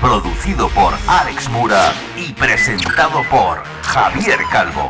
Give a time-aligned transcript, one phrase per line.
[0.00, 4.88] producido por Alex Mura y presentado por Javier Calvo.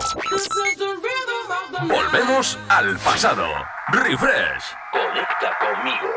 [1.82, 3.49] Volvemos al pasado.
[3.88, 4.63] Refresh.
[4.93, 6.09] Conecta conmigo.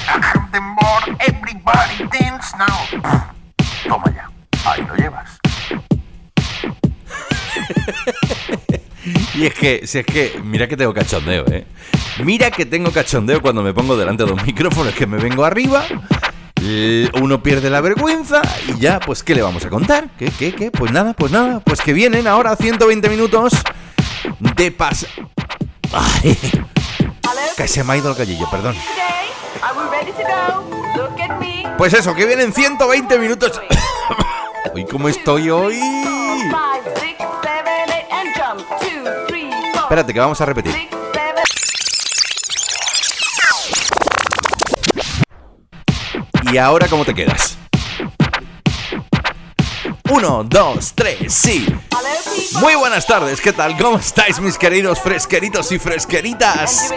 [0.50, 3.02] The more everybody dance now.
[3.86, 4.30] Toma ya,
[4.64, 5.38] ahí lo llevas.
[9.34, 11.66] Y es que, si es que, mira que tengo cachondeo, ¿eh?
[12.22, 15.84] Mira que tengo cachondeo cuando me pongo delante de los micrófonos, que me vengo arriba,
[17.20, 20.08] uno pierde la vergüenza y ya, pues, ¿qué le vamos a contar?
[20.18, 20.70] ¿Qué, qué, qué?
[20.70, 23.54] Pues nada, pues nada, pues que vienen ahora 120 minutos
[24.38, 25.06] de pas...
[25.92, 26.38] Ay,
[27.56, 28.76] que se me ha ido el gallillo, perdón.
[31.78, 33.60] Pues eso, que vienen 120 minutos...
[34.74, 35.78] Uy, ¿cómo estoy hoy?
[39.82, 40.88] Espérate, que vamos a repetir.
[46.50, 47.58] ¿Y ahora cómo te quedas?
[50.14, 51.64] Uno, dos, tres, sí.
[51.66, 52.02] Hello,
[52.36, 52.60] people.
[52.60, 53.78] Muy buenas tardes, ¿qué tal?
[53.78, 56.92] ¿Cómo estáis mis queridos fresqueritos y fresqueritas?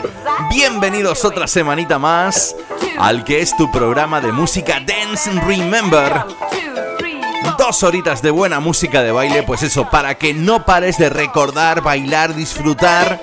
[0.50, 2.58] Bienvenidos otra semanita más
[3.00, 6.26] al que es tu programa de música Dance Remember.
[7.58, 11.80] Dos horitas de buena música de baile, pues eso, para que no pares de recordar,
[11.80, 13.22] bailar, disfrutar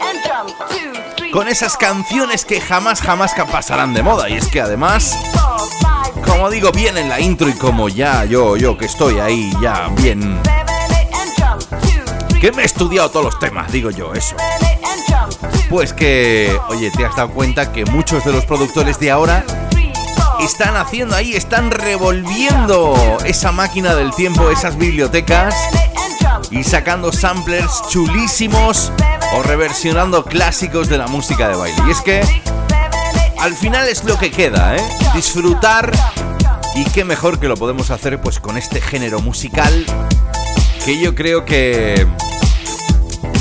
[1.35, 4.31] con esas canciones que jamás, jamás pasarán de moda.
[4.31, 5.19] Y es que además,
[6.33, 9.89] como digo bien en la intro y como ya yo, yo que estoy ahí ya
[9.99, 10.41] bien...
[12.41, 14.35] Que me he estudiado todos los temas, digo yo, eso.
[15.69, 19.45] Pues que, oye, te has dado cuenta que muchos de los productores de ahora
[20.41, 25.55] están haciendo ahí, están revolviendo esa máquina del tiempo, esas bibliotecas
[26.51, 28.91] y sacando samplers chulísimos
[29.37, 31.77] o reversionando clásicos de la música de baile.
[31.87, 32.43] Y es que
[33.39, 34.83] al final es lo que queda, ¿eh?
[35.15, 35.93] Disfrutar
[36.75, 39.85] y qué mejor que lo podemos hacer pues con este género musical
[40.85, 42.07] que yo creo que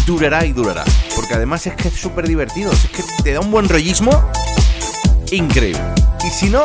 [0.05, 0.83] durará y durará.
[1.15, 4.11] Porque además es que es súper divertido, es que te da un buen rollismo
[5.31, 5.81] increíble.
[6.25, 6.63] Y si no,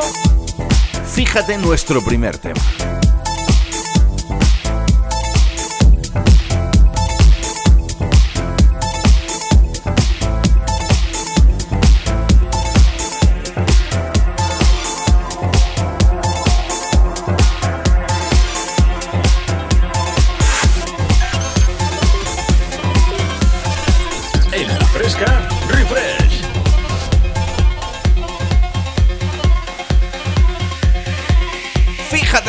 [1.14, 2.60] fíjate en nuestro primer tema.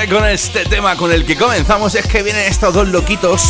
[0.09, 3.41] Con este tema con el que comenzamos, es que vienen estos dos loquitos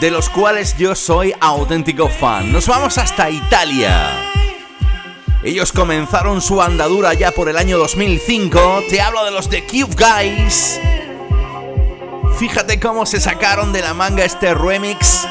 [0.00, 2.52] de los cuales yo soy auténtico fan.
[2.52, 4.10] Nos vamos hasta Italia.
[5.42, 8.84] Ellos comenzaron su andadura ya por el año 2005.
[8.88, 10.80] Te hablo de los The Cube Guys.
[12.38, 15.26] Fíjate cómo se sacaron de la manga este remix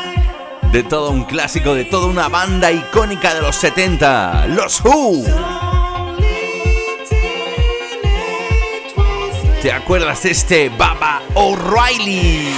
[0.72, 5.61] de todo un clásico, de toda una banda icónica de los 70, los Who.
[9.62, 12.52] ¿Te acuerdas este Baba O'Reilly?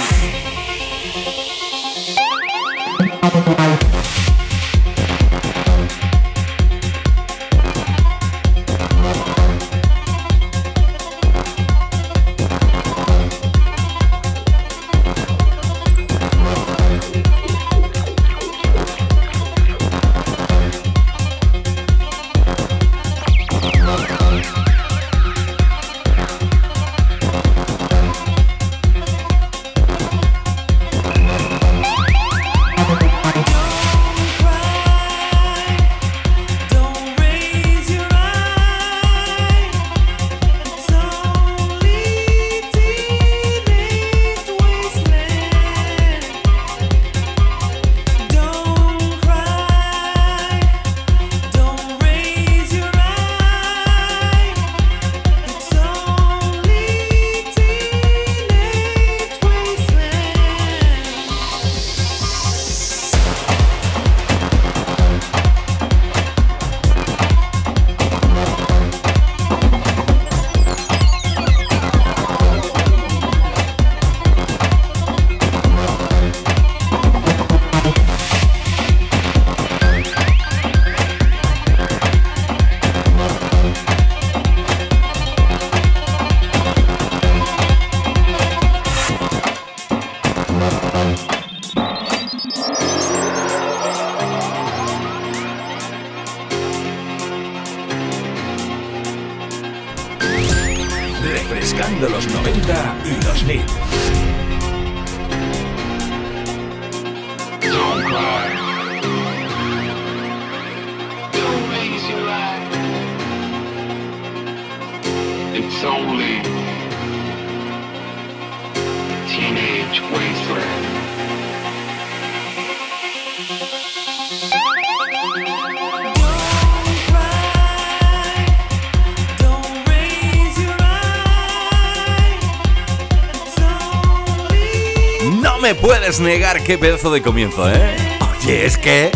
[136.24, 137.96] Negar qué pedazo de comienzo, ¿eh?
[138.40, 139.12] Oye, es que...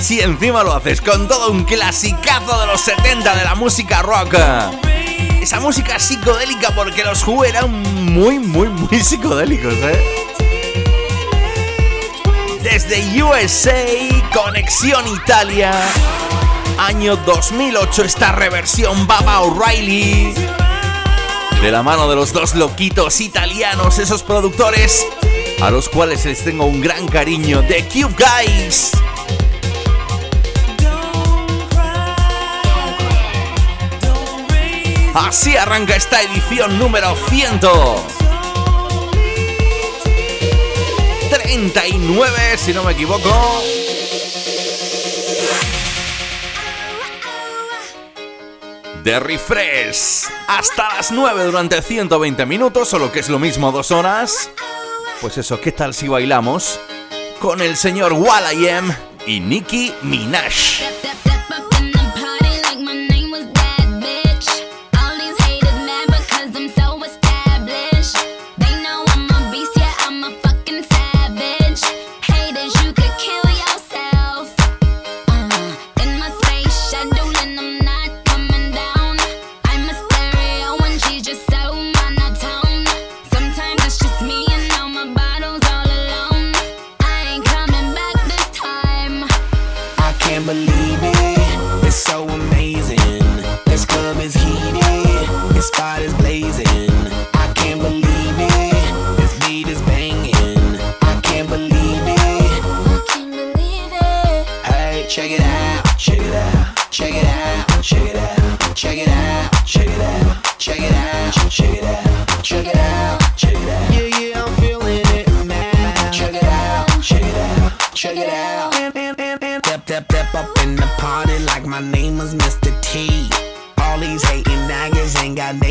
[0.00, 4.36] Si encima lo haces con todo un clasicazo de los 70 de la música rock.
[5.42, 10.26] Esa música psicodélica porque los Who eran muy, muy, muy psicodélicos, ¿eh?
[12.62, 13.84] Desde USA,
[14.32, 15.72] Conexión Italia,
[16.78, 20.32] año 2008, esta reversión Baba O'Reilly.
[21.60, 25.04] De la mano de los dos loquitos italianos, esos productores
[25.60, 28.92] a los cuales les tengo un gran cariño, The Cube Guys.
[35.14, 37.60] Así arranca esta edición número 100.
[41.30, 43.62] 39, si no me equivoco.
[49.02, 53.90] De Refresh hasta las 9 durante 120 minutos, o lo que es lo mismo, dos
[53.90, 54.50] horas.
[55.20, 56.78] Pues eso, ¿qué tal si bailamos
[57.40, 58.94] con el señor Will.i.am
[59.26, 60.87] y Nicki Minaj?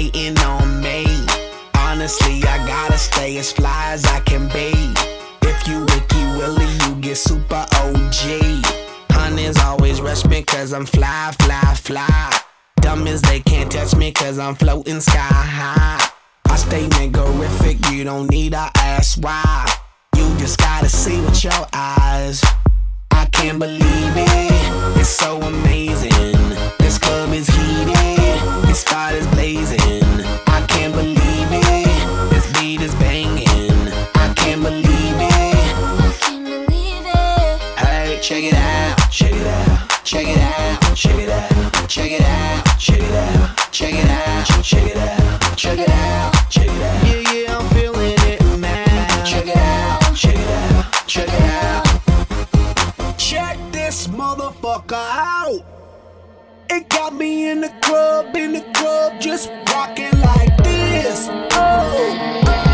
[0.08, 1.06] Nothing on me.
[1.78, 4.72] Honestly, I gotta stay as fly as I can be.
[5.42, 8.66] If you Wiki Willie, you get super OG.
[9.12, 12.40] Hunters always rush me cause I'm fly, fly, fly.
[12.82, 16.10] Dumb as they can't touch me cause I'm floating sky high.
[16.46, 19.66] I stay niggerific, you don't need to ask why.
[20.16, 22.44] You just gotta see with your eyes.
[23.38, 26.34] I can't believe it, it's so amazing.
[26.80, 30.02] This club is heated, this spot is blazing.
[30.48, 33.46] I can't believe it, this beat is banging.
[34.16, 35.56] I can't believe it.
[36.02, 37.78] I can't believe it.
[37.78, 42.22] Hey, check it out, check it out, check it out, check it out, check it
[42.22, 46.82] out, check it out, check it out, check it out, check it out, check it
[46.82, 47.06] out.
[47.06, 49.24] Yeah, yeah, I'm feeling it now.
[49.24, 51.57] Check it out, check it out, check it out.
[54.68, 55.66] Motherfucker out.
[56.70, 61.28] It got me in the club, in the club, just rocking like this.
[61.54, 62.67] Oh.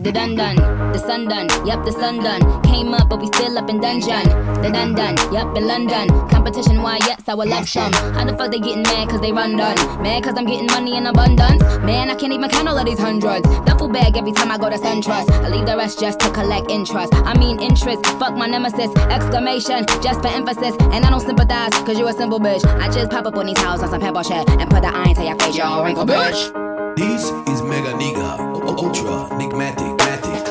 [0.00, 0.54] The dun dun,
[0.92, 2.62] the sun done, yup, the sun done.
[2.62, 4.28] Came up, but we still up in dungeon.
[4.62, 6.08] The dun dun, yup, in London.
[6.28, 7.92] Competition, why, yes, I will love some.
[7.92, 9.76] How the fuck they getting mad cause they run done?
[10.00, 11.62] Mad cause I'm getting money in abundance.
[11.82, 13.42] Man, I can't even count all of these hundreds.
[13.66, 15.30] Duffel bag every time I go to SunTrust.
[15.30, 17.12] I leave the rest just to collect interest.
[17.12, 18.94] I mean interest, fuck my nemesis.
[19.10, 20.76] Exclamation, just for emphasis.
[20.92, 22.64] And I don't sympathize cause you a simple bitch.
[22.78, 25.14] I just pop up on these houses on some pebble shit and put the iron
[25.16, 26.68] to your face, you all wrinkle bitch.
[26.98, 30.44] This is Mega Nigga, Ultra, Nigmatic, Matic,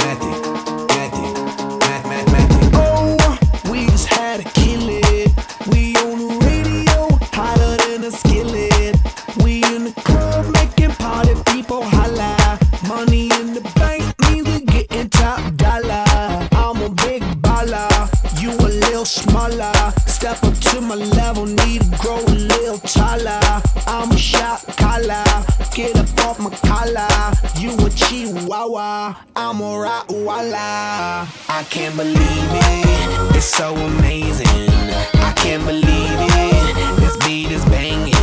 [0.00, 0.38] Matic,
[0.88, 2.70] Matic, Mat, Mat, Matic.
[2.72, 3.38] Oh,
[3.70, 5.30] we just had to kill it.
[5.66, 8.96] We on the radio, hotter than a skillet.
[9.44, 12.58] We in the club making party people holla.
[12.88, 16.06] Money in the bank means we getting top dollar.
[16.52, 19.92] I'm a big baller, you a little smaller.
[20.14, 23.40] Step up to my level, need to grow a little taller.
[23.86, 25.24] I'm a shot collar,
[25.74, 27.34] get up off my collar.
[27.58, 31.28] You a chihuahua, I'm a rottweiler.
[31.50, 34.46] I can't believe it, it's so amazing.
[35.20, 38.14] I can't believe it, this beat is banging.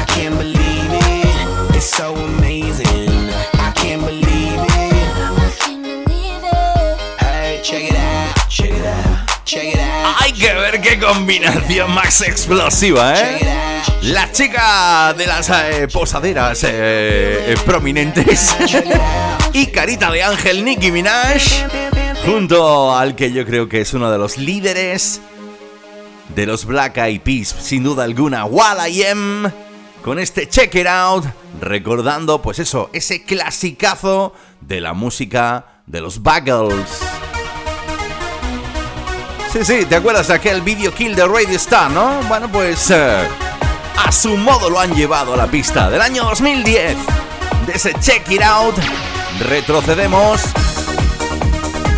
[0.00, 3.28] I can't believe it, it's so amazing.
[3.54, 4.92] I can't believe it.
[5.36, 7.20] I can't believe it.
[7.20, 9.17] Hey, check it out, check it out.
[9.48, 13.38] Que ver qué combinación más explosiva, ¿eh?
[14.02, 18.54] La chica de las eh, posaderas eh, prominentes
[19.54, 21.42] y carita de ángel Nicki Minaj,
[22.26, 25.22] junto al que yo creo que es uno de los líderes
[26.34, 29.50] de los Black Eyed Peas, sin duda alguna, Wall I Am,
[30.02, 31.24] con este Check It Out,
[31.60, 37.07] recordando, pues eso, ese clasicazo de la música de los Buggles.
[39.58, 42.20] Sí, sí, ¿te acuerdas de aquel video kill de Radio Star, no?
[42.28, 43.26] Bueno, pues eh,
[43.96, 46.96] a su modo lo han llevado a la pista del año 2010.
[47.66, 48.76] De ese Check It Out,
[49.40, 50.42] retrocedemos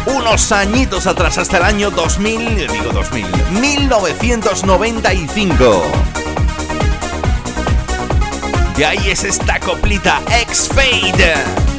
[0.06, 3.26] unos añitos atrás hasta el año 2000, digo 2000,
[3.60, 5.82] 1995.
[8.74, 11.69] De ahí es esta coplita X-Fade.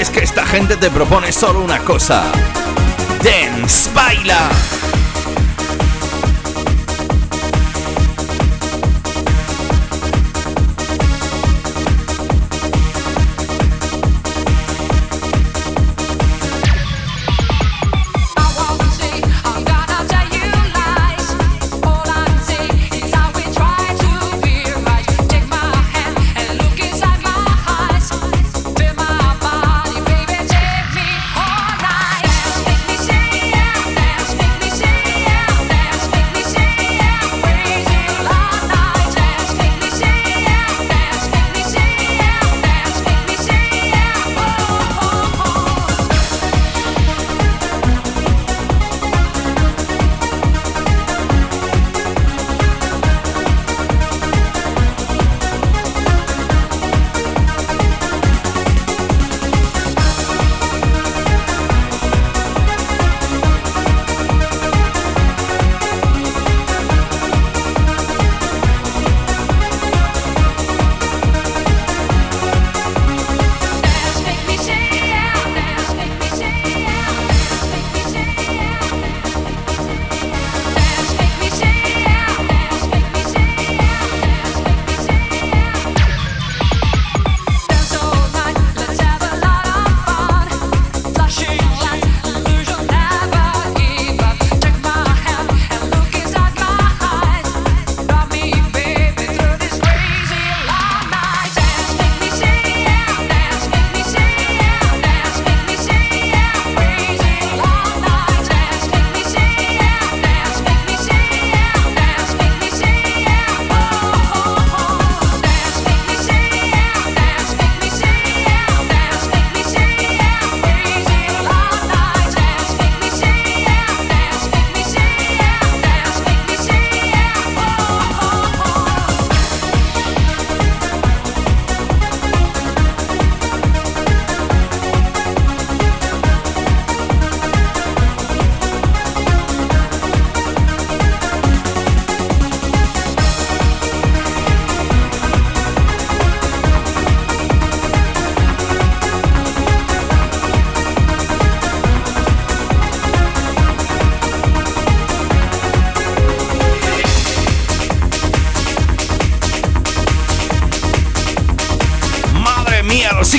[0.00, 2.32] Es que esta gente te propone solo una cosa.
[3.22, 4.48] Dance, baila.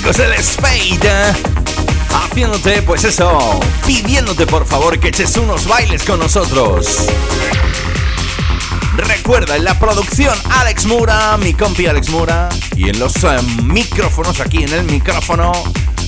[0.02, 1.34] Chicos del Spade.
[2.10, 7.06] Haciéndote, pues eso, pidiéndote por favor que eches unos bailes con nosotros.
[8.96, 14.40] Recuerda, en la producción Alex Mura, mi compi Alex Mura, y en los eh, micrófonos,
[14.40, 15.52] aquí en el micrófono,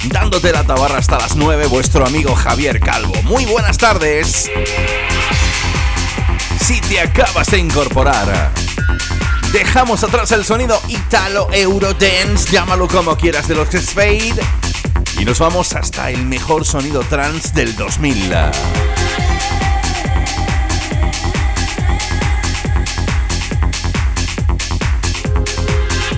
[0.06, 3.14] dándote la tabarra hasta las 9, vuestro amigo Javier Calvo.
[3.24, 4.50] Muy buenas tardes.
[6.66, 8.52] Si te acabas de incorporar,
[9.54, 14.34] dejamos atrás el sonido Italo Eurodance, llámalo como quieras de los Spade,
[15.20, 18.34] y nos vamos hasta el mejor sonido trance del 2000.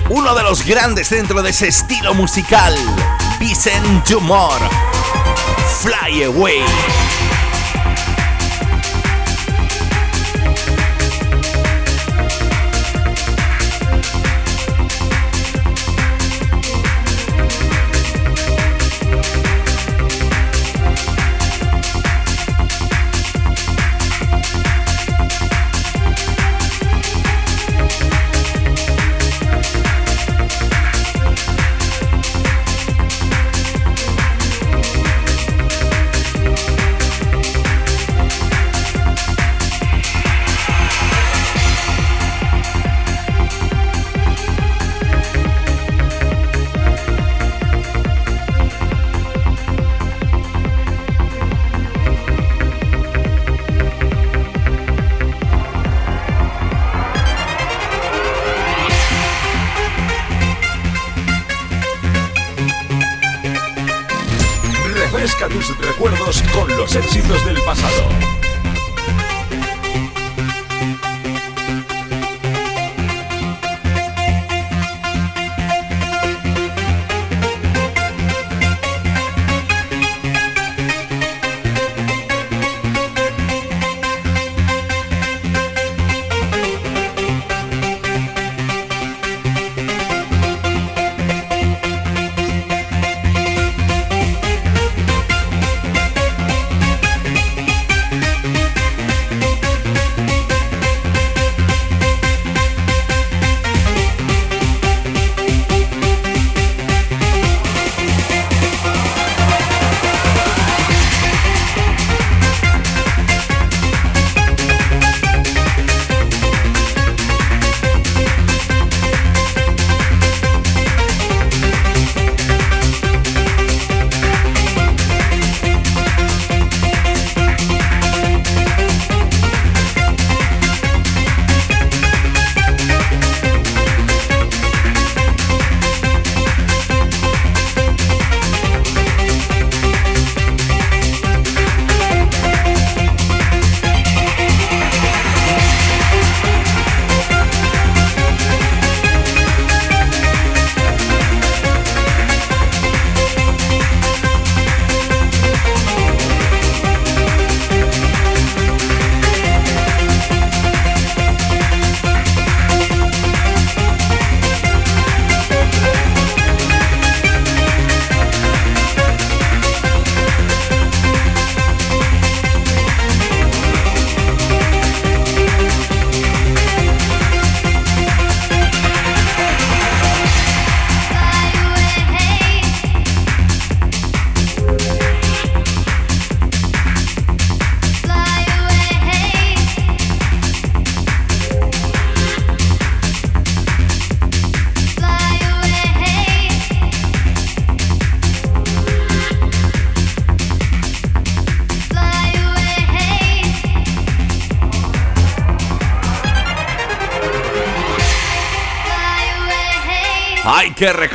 [0.08, 2.74] Uno de los grandes dentro de ese estilo musical,
[3.38, 4.58] Vicent Dumor,
[5.82, 6.64] Fly Away.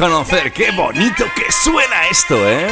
[0.01, 2.67] Reconocer qué bonito que suena esto, ¿eh?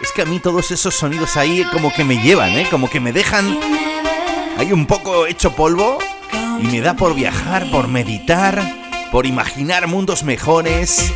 [0.00, 2.66] Es que a mí todos esos sonidos ahí como que me llevan, ¿eh?
[2.68, 3.56] Como que me dejan
[4.58, 5.98] ahí un poco hecho polvo
[6.58, 8.60] y me da por viajar, por meditar,
[9.12, 11.12] por imaginar mundos mejores,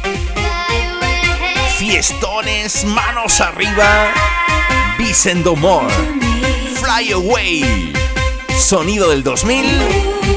[1.79, 4.13] fiestones, manos arriba,
[4.99, 5.93] Vicent More,
[6.77, 7.93] Fly Away,
[8.57, 9.67] sonido del 2000,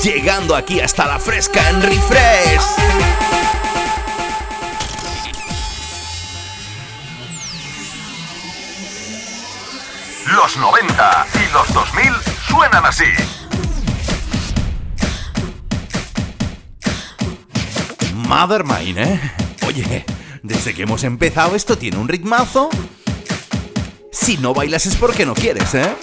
[0.01, 3.46] llegando aquí hasta la fresca en Refresh.
[18.13, 19.21] Mother Mine, ¿eh?
[19.67, 20.05] Oye,
[20.43, 22.69] desde que hemos empezado esto tiene un ritmazo.
[24.11, 25.95] Si no bailas es porque no quieres, ¿eh?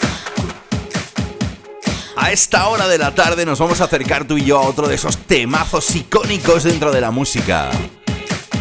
[2.16, 4.88] A esta hora de la tarde nos vamos a acercar tú y yo a otro
[4.88, 7.70] de esos temazos icónicos dentro de la música.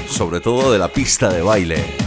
[0.10, 2.03] Sobre todo de la pista de baile.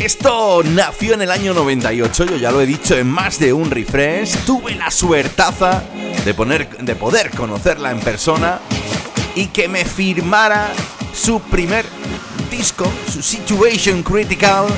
[0.00, 3.70] Esto nació en el año 98, yo ya lo he dicho en más de un
[3.70, 4.34] refresh.
[4.46, 5.82] Tuve la suertaza
[6.24, 8.60] de, poner, de poder conocerla en persona
[9.34, 10.72] y que me firmara
[11.12, 11.84] su primer
[12.50, 14.68] disco, su Situation Critical,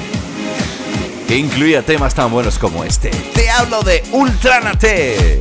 [1.29, 3.11] que incluía temas tan buenos como este.
[3.33, 5.39] Te hablo de Ultranate,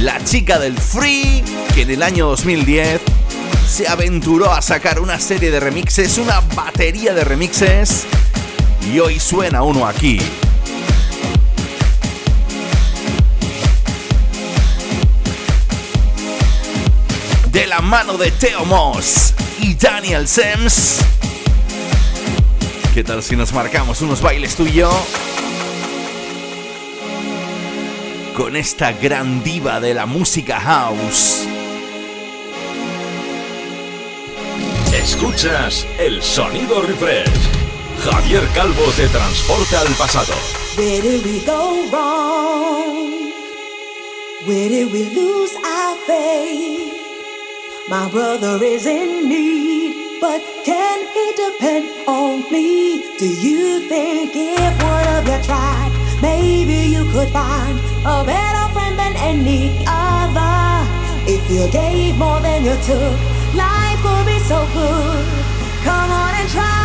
[0.00, 3.02] la chica del Free, que en el año 2010
[3.68, 8.06] se aventuró a sacar una serie de remixes, una batería de remixes,
[9.00, 10.20] hoy suena uno aquí.
[17.56, 19.32] de la mano de Theo Moss
[19.62, 20.98] y Daniel Sems.
[22.92, 24.90] ¿Qué tal si nos marcamos unos bailes tú y yo?
[28.36, 31.46] Con esta gran diva de la música house.
[34.92, 37.55] Escuchas el sonido refresh.
[38.06, 40.32] Javier Calvo te transporta al pasado.
[40.76, 43.32] Where did we go wrong?
[44.46, 46.94] Where did we lose our faith?
[47.88, 53.02] My brother is in need, but can he depend on me?
[53.18, 55.90] Do you think if one of you tried,
[56.22, 60.86] maybe you could find a better friend than any other?
[61.26, 63.18] If you gave more than you took,
[63.54, 65.26] life would be so good.
[65.82, 66.75] Come on and try.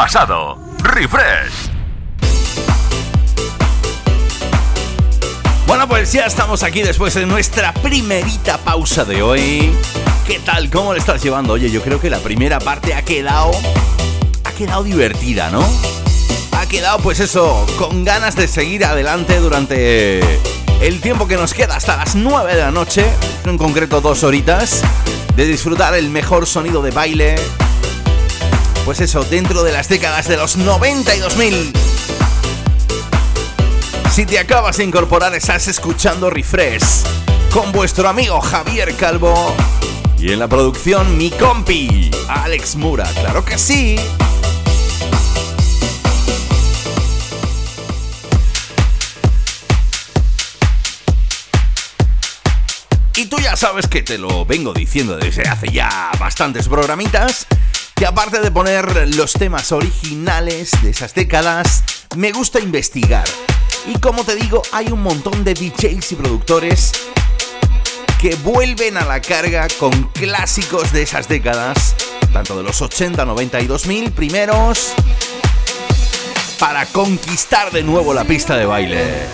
[0.00, 0.58] Pasado.
[0.82, 1.68] Refresh.
[5.66, 9.70] Bueno, pues ya estamos aquí después de nuestra primerita pausa de hoy.
[10.26, 10.70] ¿Qué tal?
[10.70, 11.52] ¿Cómo le estás llevando?
[11.52, 13.50] Oye, yo creo que la primera parte ha quedado.
[14.44, 15.62] ha quedado divertida, ¿no?
[16.52, 20.20] Ha quedado, pues eso, con ganas de seguir adelante durante
[20.80, 23.04] el tiempo que nos queda hasta las 9 de la noche,
[23.44, 24.80] en concreto dos horitas,
[25.36, 27.34] de disfrutar el mejor sonido de baile.
[28.84, 31.72] Pues eso, dentro de las décadas de los 90 y 2000.
[34.10, 37.04] Si te acabas de incorporar, estás escuchando Refresh
[37.52, 39.54] con vuestro amigo Javier Calvo
[40.18, 43.08] y en la producción mi compi Alex Mura.
[43.20, 43.96] Claro que sí.
[53.16, 57.46] Y tú ya sabes que te lo vengo diciendo desde hace ya bastantes programitas,
[58.00, 61.84] que aparte de poner los temas originales de esas décadas,
[62.16, 63.26] me gusta investigar.
[63.86, 66.92] Y como te digo, hay un montón de DJs y productores
[68.18, 71.94] que vuelven a la carga con clásicos de esas décadas,
[72.32, 74.94] tanto de los 80, 90 y 2000 primeros,
[76.58, 79.26] para conquistar de nuevo la pista de baile.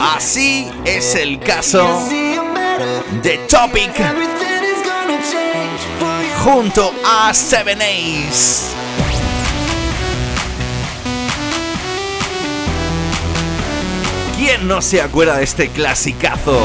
[0.00, 2.08] Así es el caso
[3.20, 4.33] de Topic
[6.44, 8.74] junto a Seven Ace.
[14.36, 16.60] ¿Quién no se acuerda de este clasicazo?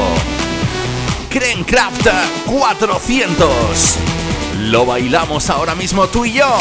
[1.64, 2.08] Craft
[2.46, 3.96] 400.
[4.58, 6.58] Lo bailamos ahora mismo tú y yo.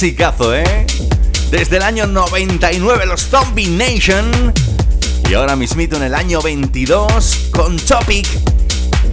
[0.00, 0.86] Clasicazo, ¿eh?
[1.50, 4.54] Desde el año 99 los Zombie Nation
[5.28, 8.26] y ahora mismito en el año 22 con Topic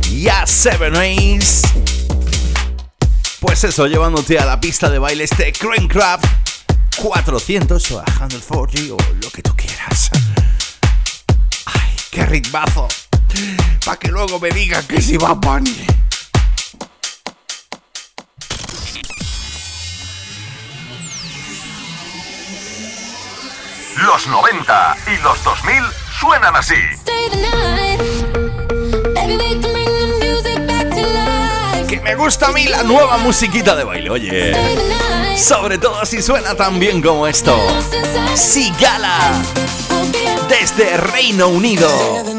[0.09, 1.67] y a Seven Ace.
[3.41, 6.25] Pues eso, llevándote a la pista de baile este Craft
[6.95, 10.09] 400 o a 140 o lo que tú quieras.
[11.65, 12.87] Ay, qué ritmazo.
[13.83, 15.96] Para que luego me digan que si va Bunny.
[24.05, 25.83] Los 90 y los 2000
[26.19, 26.75] suenan así.
[31.87, 35.37] Que me gusta a mí la nueva musiquita de baile, oye.
[35.37, 37.59] Sobre todo si suena tan bien como esto.
[38.35, 39.31] Sigala.
[40.11, 42.36] De desde Reino Unido.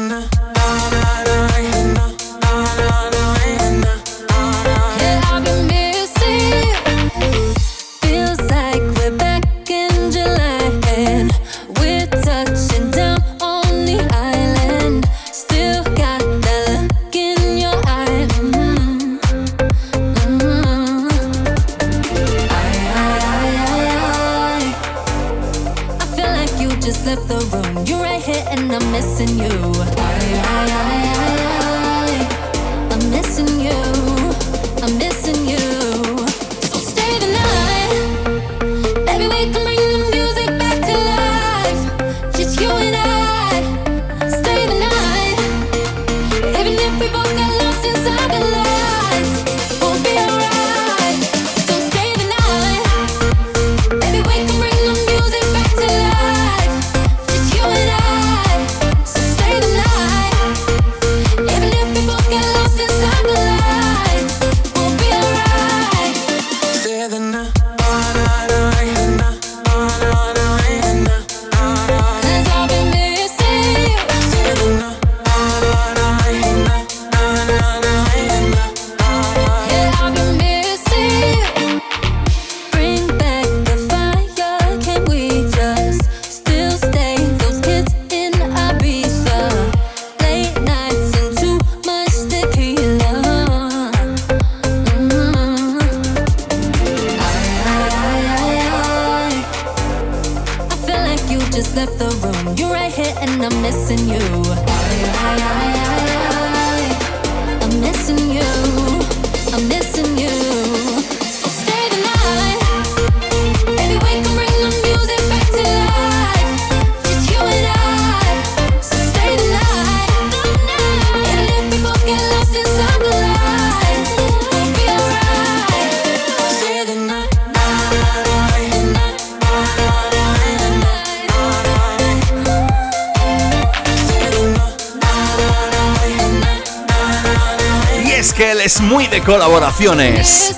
[139.19, 140.55] De colaboraciones.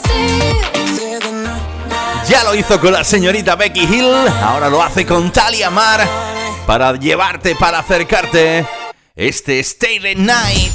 [2.27, 6.07] Ya lo hizo con la señorita Becky Hill, ahora lo hace con Talia Mar
[6.65, 8.65] para llevarte, para acercarte.
[9.15, 10.73] Este Stay the Night.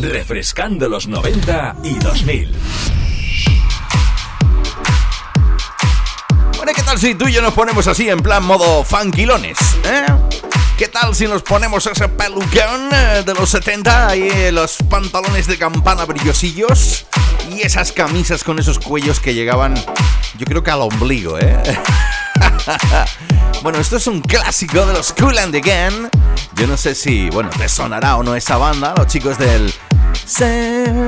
[0.00, 2.56] Refrescando los 90 y 2000.
[6.56, 9.58] Bueno, ¿qué tal si tú y yo nos ponemos así en plan modo fanquilones?
[9.84, 10.06] ¿eh?
[10.78, 15.56] ¿Qué tal si nos ponemos ese pelucón eh, de los 70 y los pantalones de
[15.56, 17.03] campana brillosillos
[17.56, 19.74] y esas camisas con esos cuellos que llegaban,
[20.38, 21.56] yo creo que al ombligo, ¿eh?
[23.62, 26.10] bueno, esto es un clásico de los Cool and Again.
[26.56, 29.72] Yo no sé si, bueno, te sonará o no esa banda, los chicos del
[30.26, 31.04] Celebration.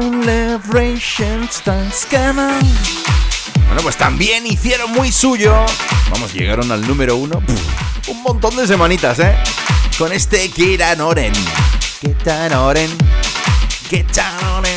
[3.66, 5.54] Bueno, pues también hicieron muy suyo.
[6.10, 7.42] Vamos, llegaron al número uno.
[8.08, 9.36] Un montón de semanitas, ¿eh?
[9.98, 11.32] Con este Get Oren.
[12.00, 12.90] Get Oren.
[13.88, 14.18] Get
[14.56, 14.75] Oren.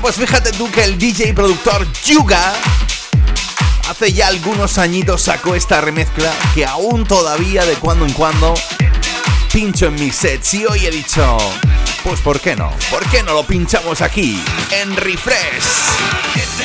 [0.00, 2.54] Pues fíjate tú que el DJ productor Yuga
[3.90, 8.54] hace ya algunos añitos sacó esta remezcla que aún todavía de cuando en cuando
[9.52, 11.36] pincho en mis sets y hoy he dicho,
[12.04, 12.72] pues ¿por qué no?
[12.90, 16.57] ¿Por qué no lo pinchamos aquí en Refresh?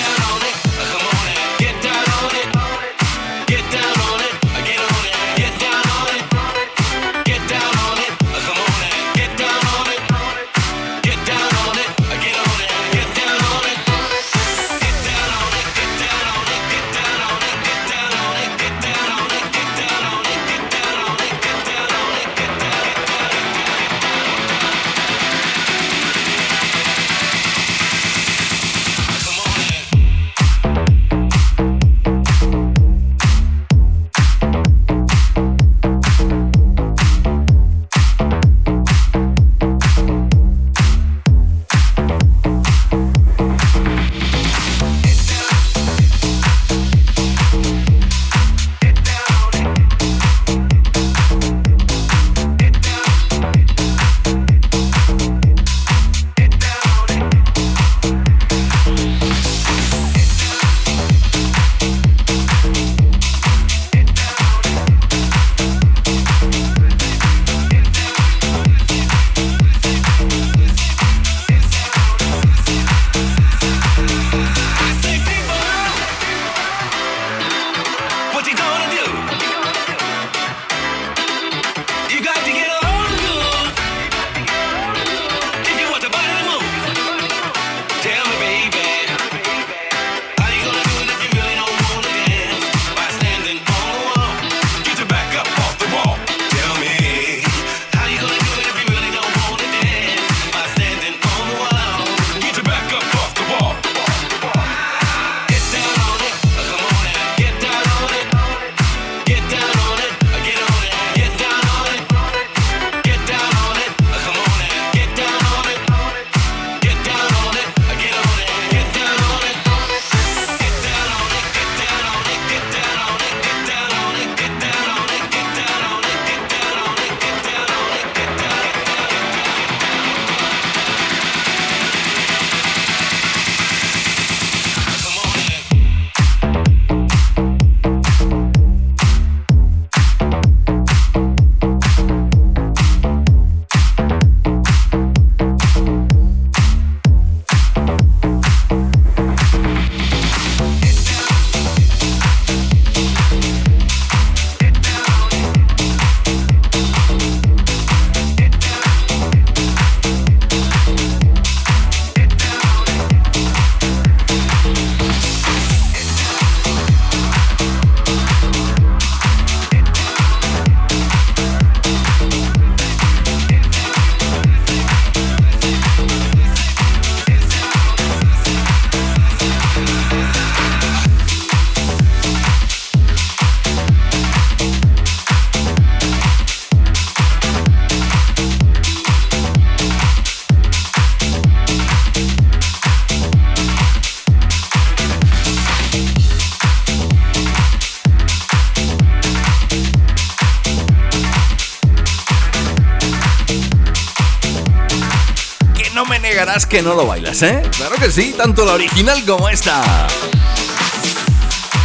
[206.54, 207.64] Que no lo bailas, ¿eh?
[207.76, 209.82] Claro que sí, tanto la original como esta.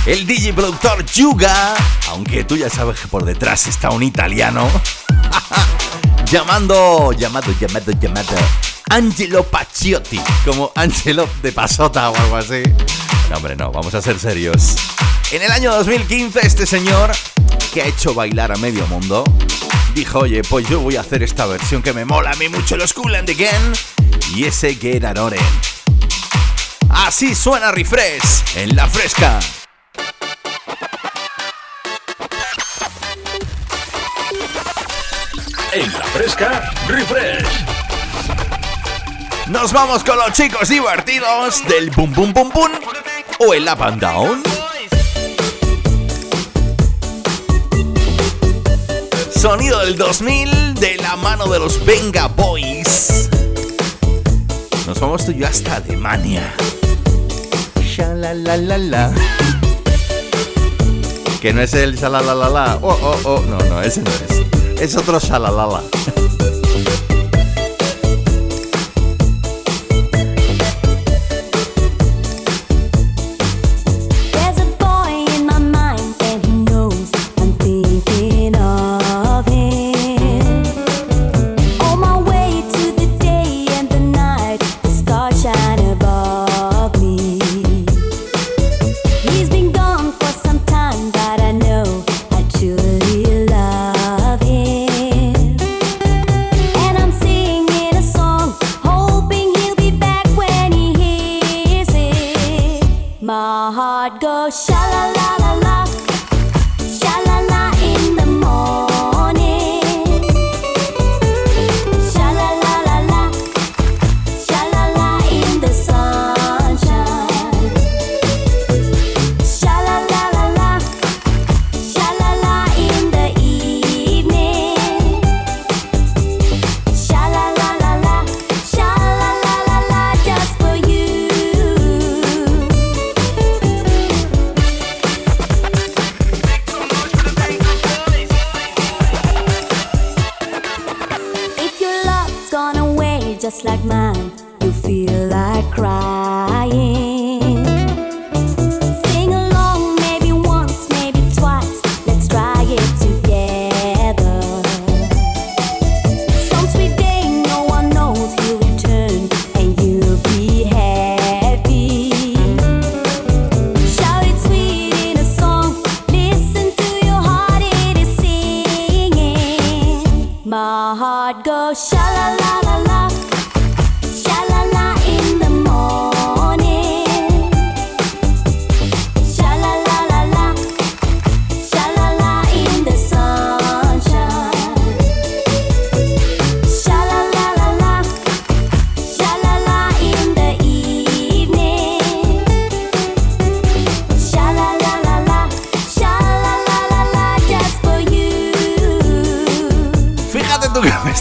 [0.05, 1.75] El DJ productor Yuga,
[2.09, 4.69] aunque tú ya sabes que por detrás está un italiano,
[6.31, 8.35] llamando, llamado, llamado, llamado,
[8.91, 12.62] Angelo Pacciotti, como Angelo de Pasota o algo así.
[13.31, 14.77] No, hombre, no, vamos a ser serios.
[15.33, 17.11] En el año 2015, este señor,
[17.73, 19.25] que ha hecho bailar a medio mundo,
[19.99, 22.77] dijo, oye, pues yo voy a hacer esta versión que me mola a mí mucho
[22.77, 23.73] los Cool and Again
[24.33, 25.41] y ese Get Aroren.
[26.89, 29.41] Así suena Refresh en la fresca.
[35.73, 37.47] En la fresca, refresh.
[39.49, 42.71] Nos vamos con los chicos divertidos del Boom Boom Boom Boom
[43.41, 44.58] o el Up and Down.
[49.41, 53.30] Sonido del 2000 de la mano de los Venga Boys.
[54.84, 56.53] Nos vamos tú y yo hasta Alemania.
[57.80, 59.12] Shalalalala.
[61.41, 62.80] Que no es el shalalalala.
[62.82, 63.41] Oh, oh, oh.
[63.43, 64.80] No, no, ese no es.
[64.82, 65.82] Es otro shalalala.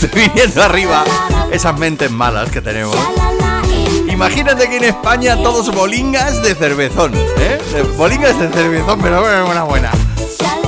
[0.04, 1.04] Estoy viniendo arriba
[1.52, 2.96] esas mentes malas que tenemos.
[4.08, 7.60] Imagínate que en España todos bolingas de cervezón, ¿eh?
[7.96, 9.92] Bolingas de cervezón, pero bueno, buena.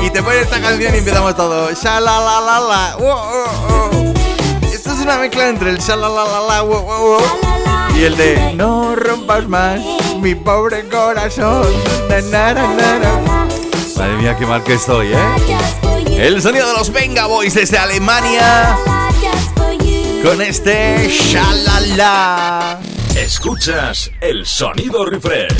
[0.04, 1.72] Y te pones esta canción y empezamos todo.
[1.72, 2.96] Shalalalala.
[2.98, 4.14] wow, wow, wow.
[4.74, 7.22] Esto es una mezcla entre el shalalalala wow, wow,
[7.96, 9.80] y el de No rompas más
[10.20, 11.68] mi pobre corazón.
[12.10, 13.20] Na, na, na.
[13.98, 16.18] Madre mía, qué mal que estoy, ¿eh?
[16.18, 18.78] El sonido de los Venga Boys desde Alemania.
[20.24, 22.80] Con este Shalala.
[23.16, 25.54] Escuchas el sonido refresh.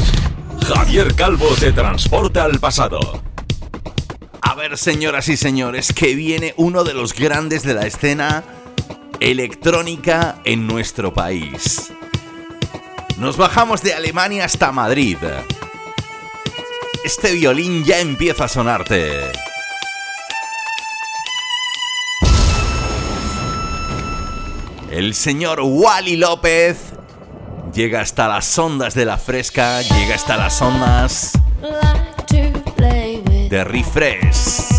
[0.68, 3.00] Javier Calvo te transporta al pasado.
[4.42, 8.44] A ver, señoras y señores, que viene uno de los grandes de la escena
[9.20, 11.92] electrónica en nuestro país.
[13.18, 15.18] Nos bajamos de Alemania hasta Madrid.
[17.04, 19.32] Este violín ya empieza a sonarte.
[24.92, 26.78] El señor Wally López
[27.74, 31.34] llega hasta las ondas de la fresca, llega hasta las ondas
[33.50, 34.79] de Refresh.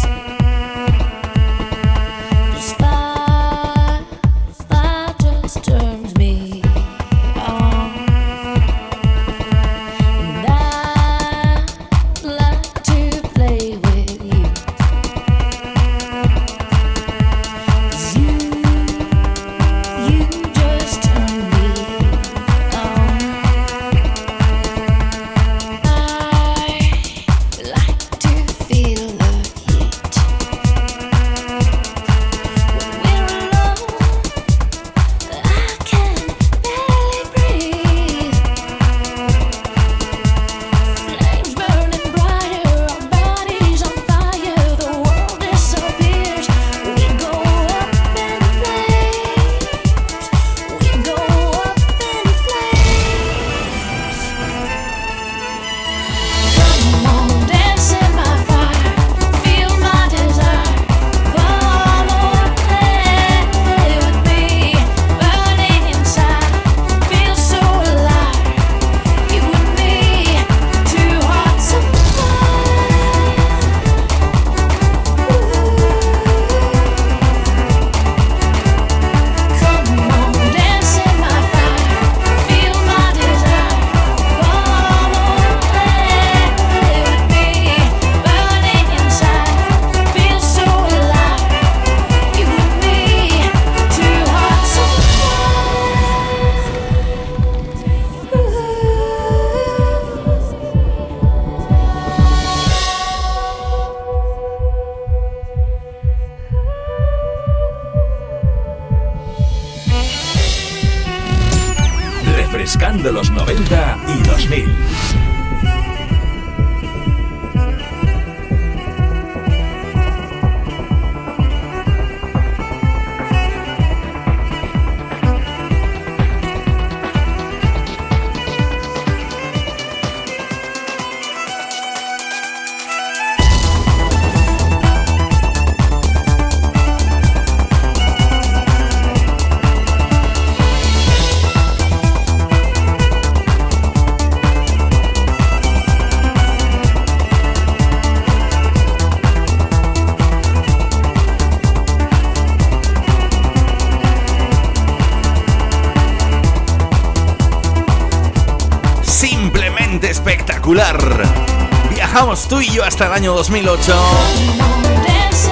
[162.90, 163.94] Hasta el año 2008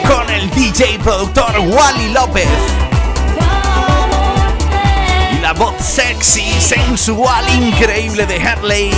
[0.08, 2.48] con el DJ productor Wally López.
[5.32, 8.90] Y la voz sexy, sensual, increíble de Harley.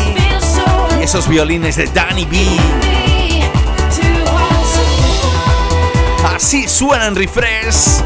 [0.98, 2.46] Y esos violines de Danny B.
[6.34, 8.02] Así suena en Refresh.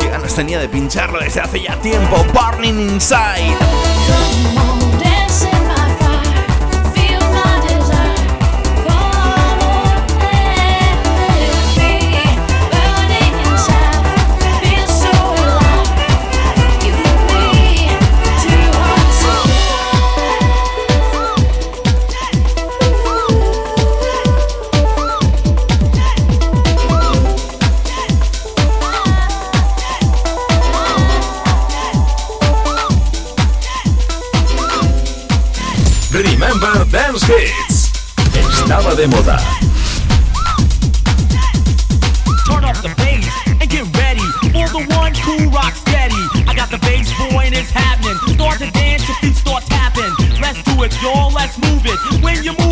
[0.00, 2.24] Qué ganas tenía de pincharlo desde hace ya tiempo.
[2.32, 3.56] Burning Inside.
[37.26, 37.92] Dance Hits.
[38.34, 39.36] Estaba de moda.
[42.46, 46.18] Turn up the bass and get ready for the one cool rock steady.
[46.48, 48.16] I got the bass boy and it's happening.
[48.34, 50.12] Start to dance, your feet start tapping.
[50.40, 51.30] Let's do it, y'all.
[51.32, 51.98] Let's move it.
[52.24, 52.71] When you move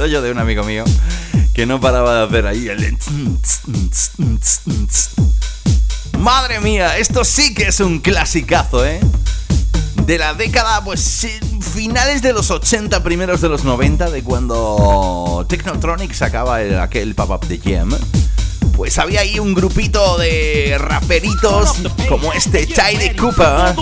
[0.00, 0.82] acuerdo yo de un amigo mío
[1.52, 2.96] que no paraba de hacer ahí el...
[6.18, 8.98] Madre mía, esto sí que es un clasicazo, ¿eh?
[10.06, 11.26] De la década, pues
[11.74, 17.46] finales de los 80, primeros de los 90, de cuando Technotronic sacaba el- aquel pop-up
[17.46, 17.90] de Gem.
[18.76, 21.74] Pues había ahí un grupito de raperitos
[22.08, 23.74] como este Tidy Cooper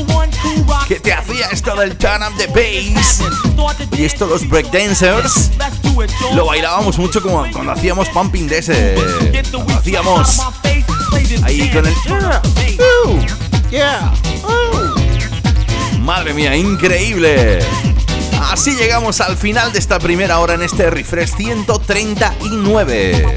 [0.89, 3.21] que te hacía esto del turn up the bass
[3.97, 5.51] y esto los breakdancers.
[6.34, 8.96] Lo bailábamos mucho como cuando hacíamos pumping de ese.
[9.76, 10.40] Hacíamos
[11.42, 11.94] ahí con el.
[16.01, 17.59] Madre mía, increíble.
[18.40, 23.34] Así llegamos al final de esta primera hora en este refresh 139.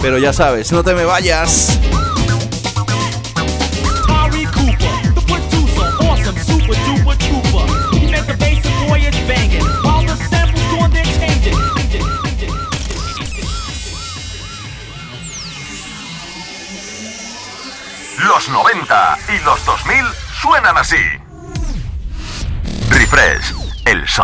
[0.00, 1.78] Pero ya sabes, no te me vayas.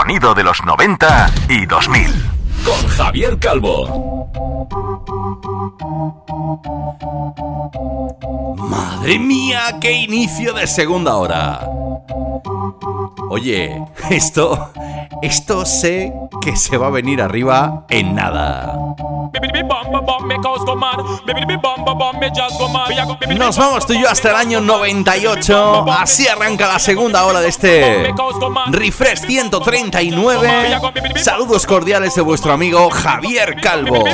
[0.03, 2.11] Sonido de los 90 y 2000.
[2.65, 4.22] Con Javier Calvo.
[8.59, 11.69] Madre mía, qué inicio de segunda hora.
[13.31, 14.71] Oye, esto,
[15.23, 18.77] esto sé que se va a venir arriba en nada.
[23.37, 25.87] Nos vamos tú y yo hasta el año 98.
[25.91, 28.13] Así arranca la segunda hora de este
[28.71, 30.79] Refresh 139.
[31.17, 34.05] Saludos cordiales de vuestro amigo Javier Calvo.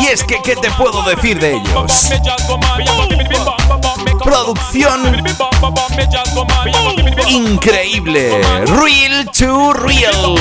[0.00, 2.10] Y es que, ¿qué te puedo decir de ellos?
[4.22, 5.24] Producción
[7.28, 8.40] increíble.
[8.66, 10.36] Real to real.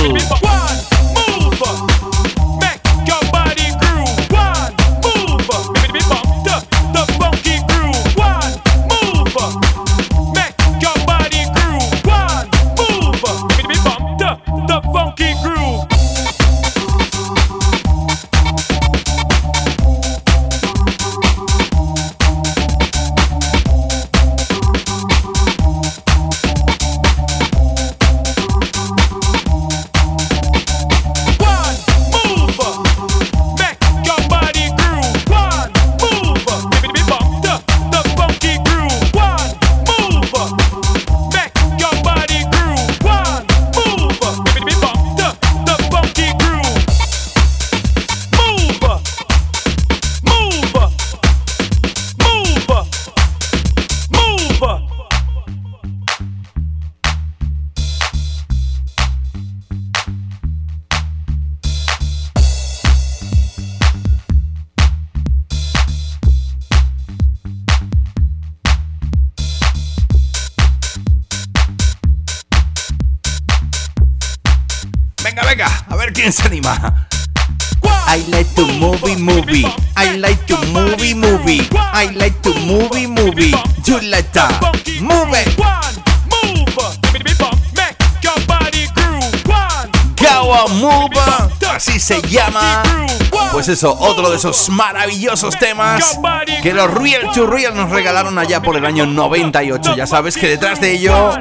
[93.66, 96.20] Pues eso, otro de esos maravillosos temas
[96.62, 99.96] que los Real to Real nos regalaron allá por el año 98.
[99.96, 101.32] Ya sabes que detrás de ello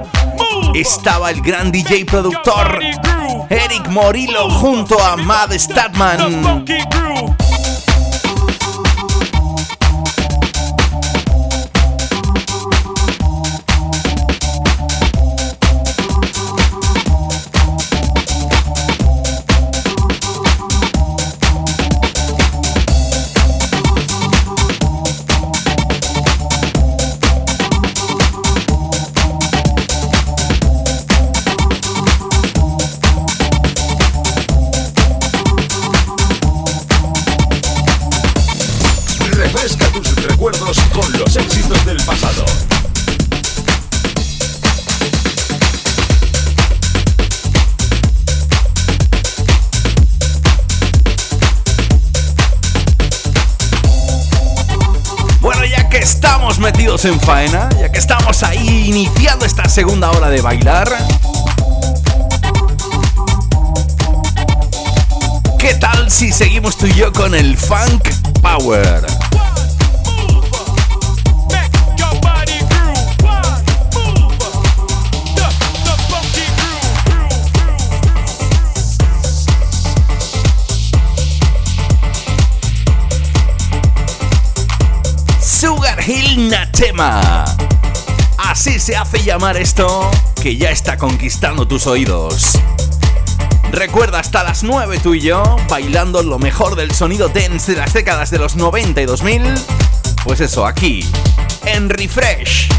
[0.73, 2.81] estaba el gran DJ productor
[3.51, 6.65] Eric Morillo junto a Mad Statman.
[40.45, 42.45] Con los éxitos del pasado.
[55.41, 60.29] Bueno, ya que estamos metidos en faena, ya que estamos ahí iniciando esta segunda hora
[60.29, 60.93] de bailar,
[65.59, 68.11] ¿qué tal si seguimos tú y yo con el Funk
[68.43, 69.24] Power?
[88.37, 90.11] Así se hace llamar esto
[90.43, 92.59] que ya está conquistando tus oídos.
[93.73, 97.95] Recuerda hasta las 9 tú y yo, bailando lo mejor del sonido dance de las
[97.95, 99.43] décadas de los 90 y 2000.
[100.25, 101.09] Pues eso, aquí,
[101.65, 102.74] en Refresh.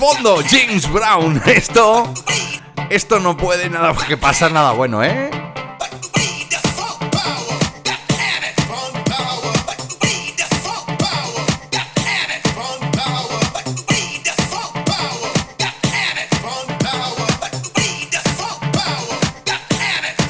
[0.00, 1.42] Fondo, James Brown.
[1.46, 2.14] Esto.
[2.88, 5.30] Esto no puede nada que pasar nada bueno, ¿eh?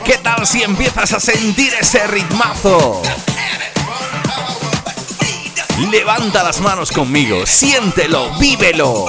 [0.04, 3.02] ¿Qué tal si empiezas a sentir ese ritmazo?
[5.92, 9.06] Levanta las manos conmigo, siéntelo, vívelo.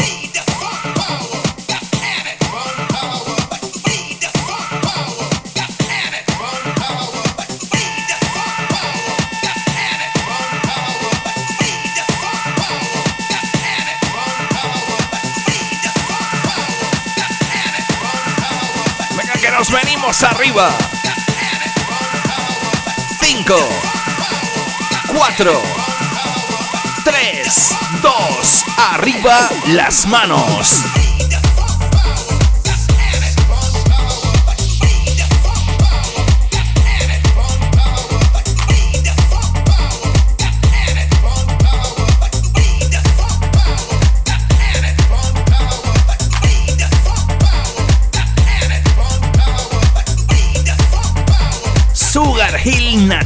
[19.83, 20.69] Venimos arriba.
[23.19, 23.55] 5,
[25.07, 25.61] 4,
[27.03, 30.83] 3, 2, arriba las manos.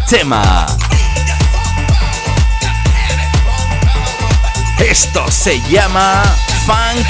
[0.06, 0.68] Natema.
[4.78, 6.22] Esto se llama
[6.68, 7.08] Funk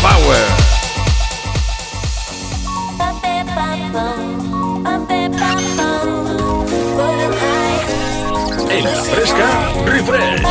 [0.00, 0.46] Power.
[8.70, 10.42] En la fresca, refresh.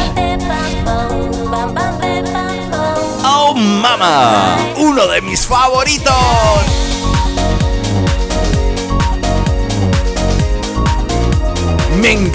[3.24, 6.45] Oh mama, uno de mis favoritos.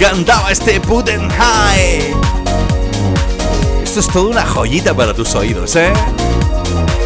[0.01, 2.14] Encantaba este Putten High.
[3.84, 5.92] Esto es toda una joyita para tus oídos, ¿eh?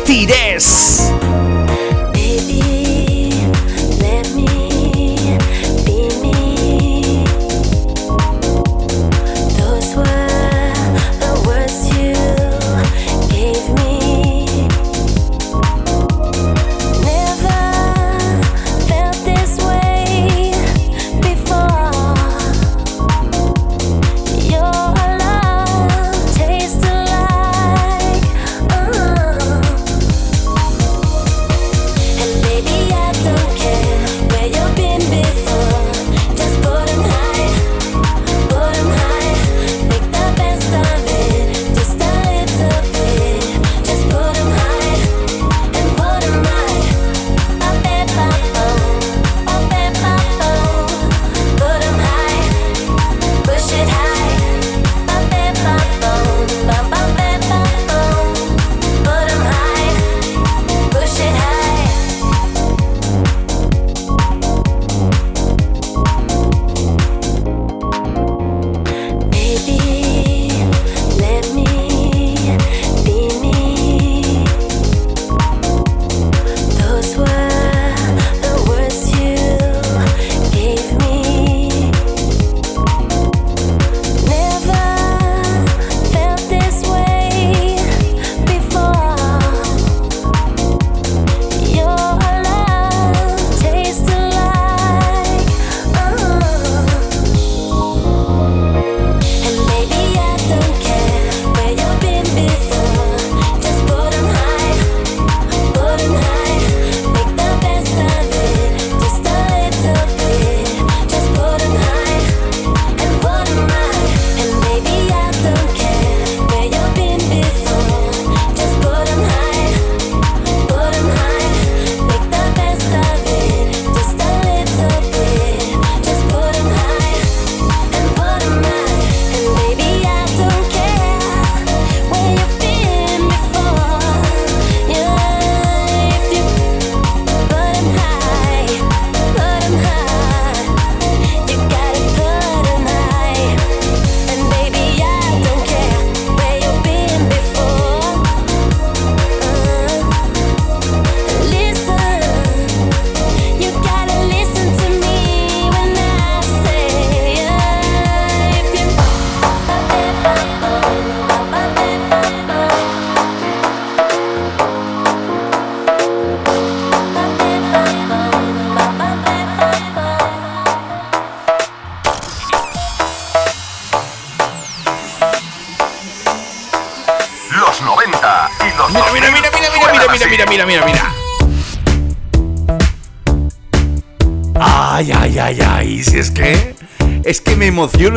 [0.06, 1.12] Tires.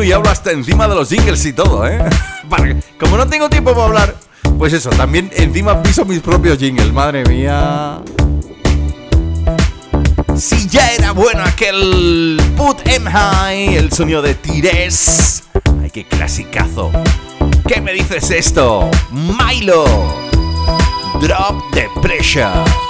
[0.02, 1.98] Y hablo hasta encima de los jingles y todo, ¿eh?
[2.98, 4.16] Como no tengo tiempo para hablar,
[4.58, 8.00] pues eso, también encima piso mis propios jingles, madre mía.
[10.36, 15.42] Si ya era bueno aquel Put em High, el sonido de Tires.
[15.82, 16.90] Ay, qué clasicazo.
[17.66, 18.88] ¿Qué me dices esto?
[19.10, 19.84] Milo.
[21.20, 22.87] Drop the pressure.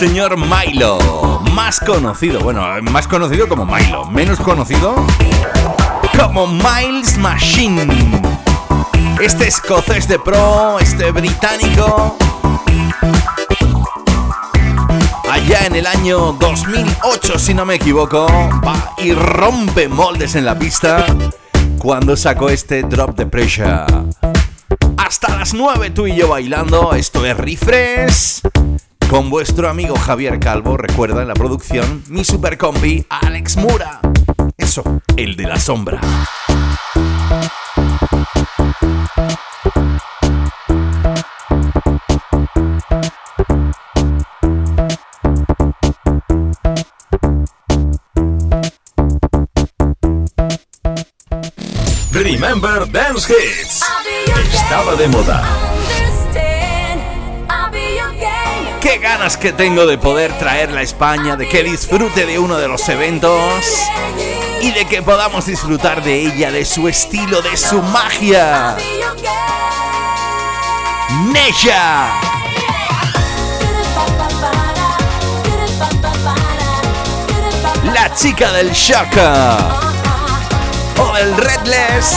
[0.00, 4.94] Señor Milo, más conocido, bueno, más conocido como Milo, menos conocido
[6.16, 7.86] como Miles Machine.
[9.20, 12.16] Este escocés de pro, este británico,
[15.30, 18.26] allá en el año 2008, si no me equivoco,
[18.66, 21.04] va y rompe moldes en la pista
[21.78, 23.84] cuando sacó este Drop the Pressure.
[24.96, 28.40] Hasta las 9 tú y yo bailando, esto es Refresh.
[29.10, 34.00] Con vuestro amigo Javier Calvo, recuerda en la producción, mi super compi Alex Mura.
[34.56, 36.00] Eso, el de la sombra.
[52.12, 53.82] Remember Dance Hits.
[54.54, 55.79] Estaba de moda.
[58.80, 62.66] Qué ganas que tengo de poder traerla a España, de que disfrute de uno de
[62.66, 63.62] los eventos
[64.62, 68.76] y de que podamos disfrutar de ella, de su estilo, de su magia.
[71.30, 72.08] Nesha.
[77.92, 79.58] La chica del Shaka.
[80.96, 82.16] O del Redless.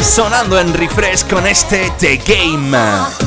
[0.00, 3.23] Sonando en refresh con este The Game.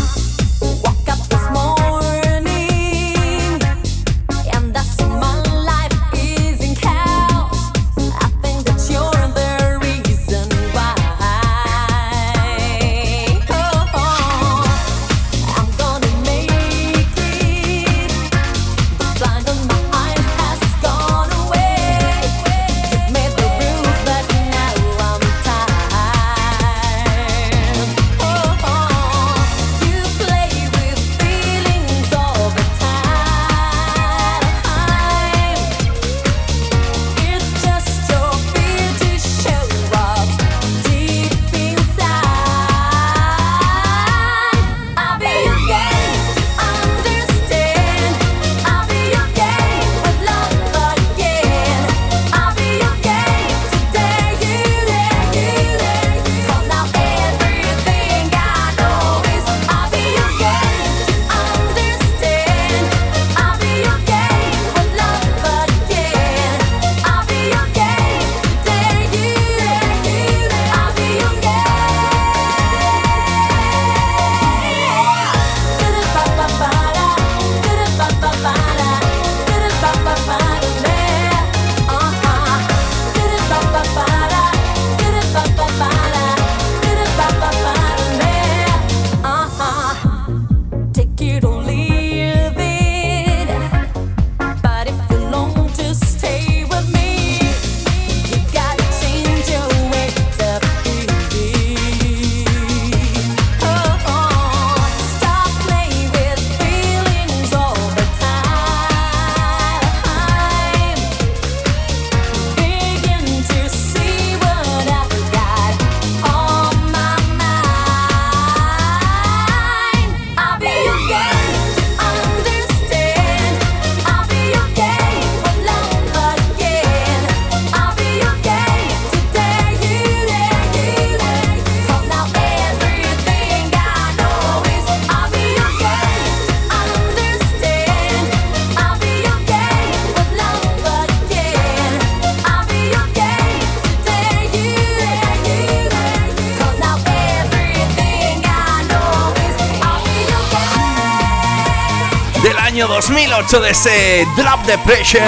[152.78, 155.26] Año 2008 de ese Drop the Pressure,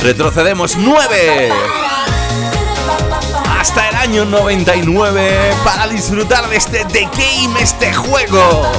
[0.00, 1.52] retrocedemos 9
[3.60, 8.72] hasta el año 99 para disfrutar de este The Game, este juego.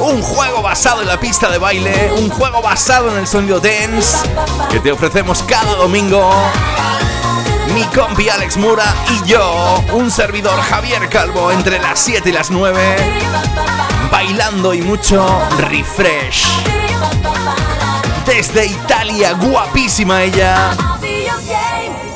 [0.00, 4.26] Un juego basado en la pista de baile, un juego basado en el sonido dance
[4.70, 6.32] que te ofrecemos cada domingo.
[7.74, 12.50] Mi compi Alex Mura y yo, un servidor Javier Calvo, entre las 7 y las
[12.50, 12.80] 9,
[14.10, 16.75] bailando y mucho refresh.
[18.26, 20.72] Desde Italia, guapísima ella,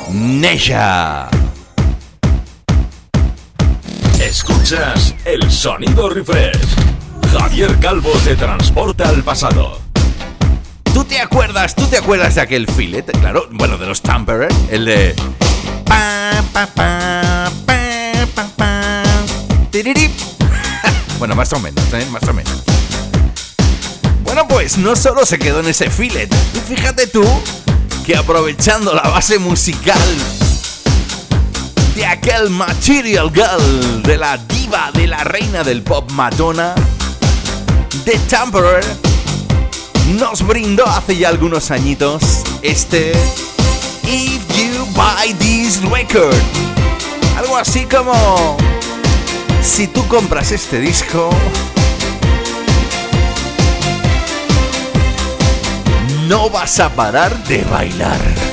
[0.09, 1.29] Nesha.
[4.19, 6.59] Escuchas el sonido refresh.
[7.31, 9.79] Javier Calvo te transporta al pasado.
[10.93, 11.75] ¿Tú te acuerdas?
[11.75, 13.05] ¿Tú te acuerdas de aquel fillet?
[13.19, 15.15] Claro, bueno, de los Tamperer, el de
[15.85, 19.03] pa, pa, pa, pa, pa, pa,
[19.71, 20.11] tiririp.
[21.19, 22.05] bueno, más o menos, ¿eh?
[22.11, 22.70] Más o menos.
[24.33, 26.33] Bueno, pues no solo se quedó en ese fillet.
[26.65, 27.21] Fíjate tú
[28.05, 29.99] que aprovechando la base musical
[31.95, 36.73] de aquel Material Girl, de la diva, de la reina del pop Madonna,
[38.05, 38.85] de Tamperer,
[40.13, 42.23] nos brindó hace ya algunos añitos
[42.61, 43.11] este
[44.03, 46.33] If You Buy This Record.
[47.37, 48.55] Algo así como
[49.61, 51.31] si tú compras este disco,
[56.31, 58.50] no vas a parar de bailar.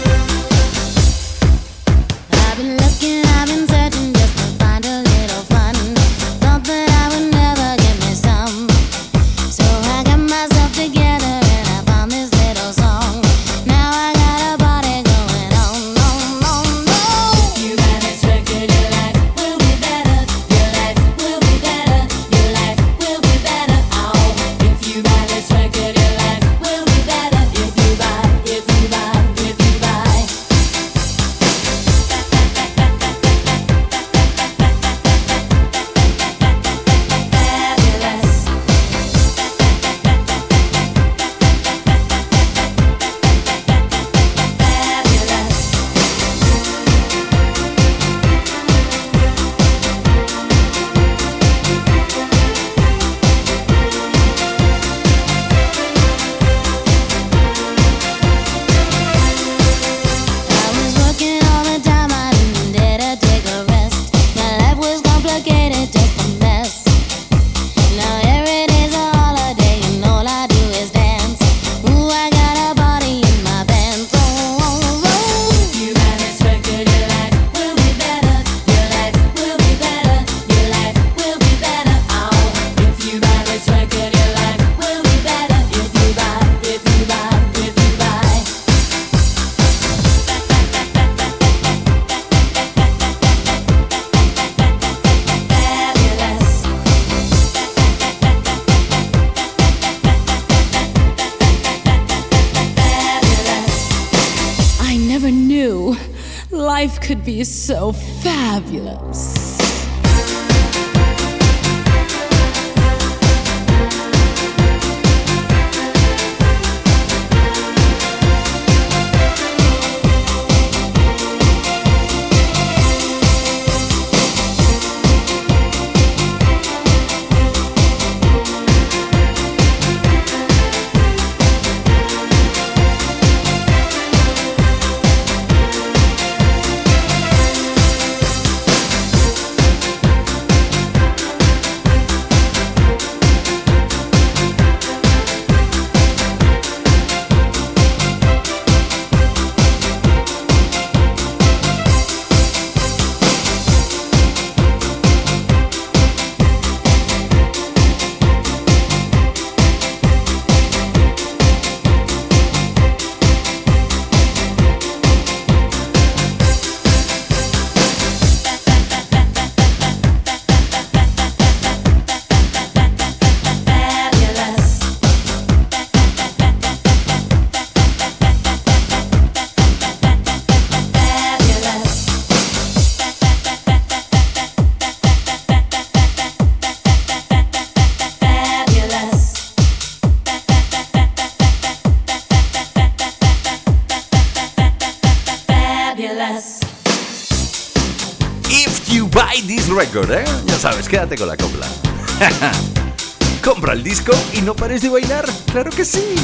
[205.63, 206.15] Claro que sí.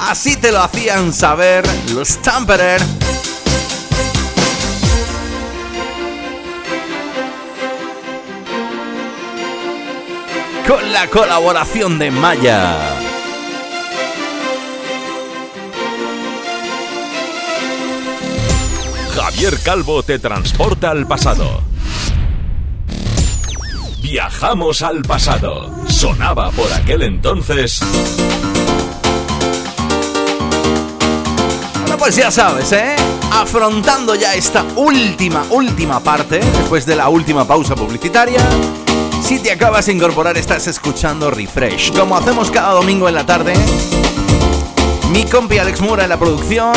[0.00, 1.62] Así te lo hacían saber
[1.92, 2.80] los Tamperer.
[10.66, 12.78] Con la colaboración de Maya.
[19.14, 21.62] Javier Calvo te transporta al pasado.
[24.00, 25.68] Viajamos al pasado.
[25.88, 27.80] Sonaba por aquel entonces.
[32.06, 32.94] Pues ya sabes, ¿eh?
[33.32, 38.38] Afrontando ya esta última, última parte, después de la última pausa publicitaria.
[39.20, 43.54] Si te acabas de incorporar, estás escuchando Refresh, como hacemos cada domingo en la tarde.
[45.10, 46.74] Mi compi Alex Mura en la producción,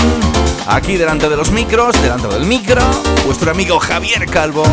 [0.66, 2.82] aquí delante de los micros, delante del micro,
[3.28, 4.64] vuestro amigo Javier Calvo,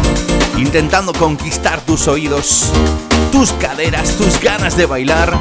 [0.57, 2.73] intentando conquistar tus oídos,
[3.31, 5.39] tus caderas, tus ganas de bailar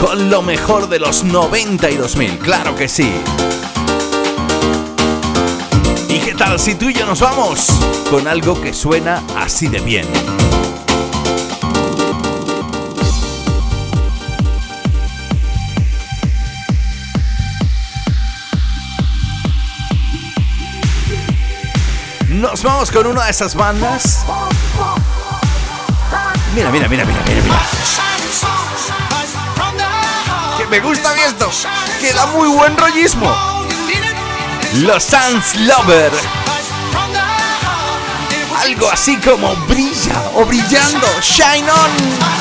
[0.00, 3.12] con lo mejor de los 92.000, claro que sí.
[6.08, 7.66] ¿Y qué tal si tú y yo nos vamos
[8.10, 10.06] con algo que suena así de bien?
[22.30, 24.24] Nos vamos con una de esas bandas.
[26.54, 28.07] Mira, mira, mira, mira, mira, mira.
[30.70, 31.50] Me gusta a esto.
[32.00, 33.34] Que da muy buen rollismo.
[34.74, 36.12] Los Sans Lover.
[38.60, 41.06] Algo así como brilla o brillando.
[41.22, 42.37] Shine on.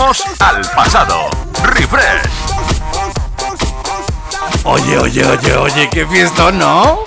[0.00, 1.28] Al pasado.
[1.64, 2.30] Refresh.
[4.62, 7.00] Oye, oye, oye, oye, qué fiesta, ¿no?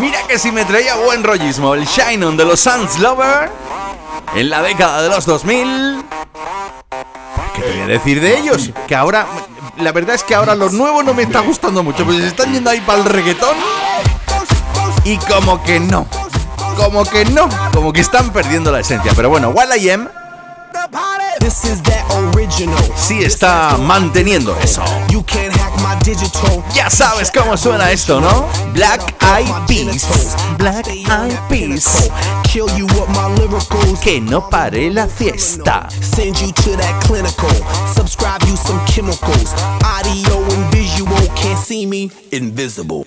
[0.00, 3.50] Mira que si me traía buen rollismo el Shine On de los Suns Lover
[4.34, 6.02] en la década de los 2000.
[7.54, 8.70] ¿Qué te voy a decir de ellos?
[8.88, 9.26] Que ahora,
[9.76, 12.54] la verdad es que ahora lo nuevo no me está gustando mucho, pues se están
[12.54, 13.56] yendo ahí para el reggaetón.
[15.04, 16.06] Y como que no,
[16.78, 19.12] como que no, como que están perdiendo la esencia.
[19.14, 20.08] Pero bueno, While I Am
[22.96, 24.82] sí está manteniendo eso.
[25.10, 26.62] You can't hack my digital.
[26.74, 28.48] Ya sabes cómo suena esto, ¿no?
[28.72, 30.36] Black Eyed Peas.
[30.58, 32.10] Black Eyed Peas.
[32.44, 34.00] Kill you with my lyricals.
[34.00, 35.88] Que no pare la fiesta.
[36.00, 37.50] Send you to that clinical.
[37.94, 39.52] Subscribe you some chemicals.
[39.84, 41.16] Audio and visual.
[41.34, 42.10] Can't see me.
[42.32, 43.06] Invisible.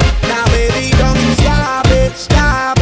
[2.15, 2.80] Stop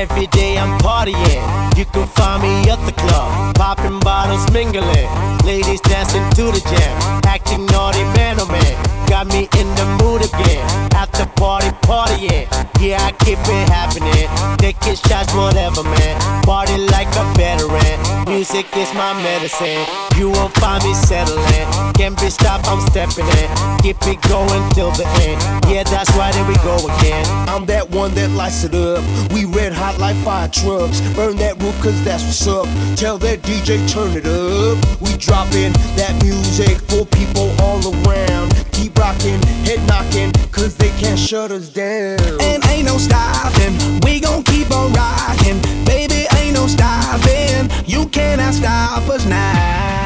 [0.00, 1.76] Every day I'm partying.
[1.76, 5.10] You can find me at the club, popping bottles, mingling.
[5.44, 9.06] Ladies dancing to the jam, acting naughty, man oh man.
[9.10, 10.89] Got me in the mood again.
[11.20, 12.48] The party, partying.
[12.80, 14.24] Yeah, I keep it happening.
[14.56, 16.16] Taking shots, whatever, man.
[16.44, 18.24] Party like a veteran.
[18.24, 19.84] Music is my medicine.
[20.16, 21.92] You won't find me settling.
[21.92, 23.48] Can't be stopped, I'm stepping in.
[23.84, 25.36] Keep it going till the end.
[25.68, 27.26] Yeah, that's why here we go again.
[27.50, 29.04] I'm that one that lights it up.
[29.30, 31.02] We red hot like fire trucks.
[31.14, 32.64] Burn that roof cause that's what's up.
[32.96, 34.80] Tell that DJ turn it up.
[35.02, 38.69] We dropping that music for people all around.
[39.10, 42.20] Rocking, head knocking, cause they can't shut us down.
[42.40, 43.74] And ain't no stopping,
[44.04, 45.60] we gon' keep on rocking.
[45.84, 49.99] Baby, ain't no stopping, you cannot stop us now.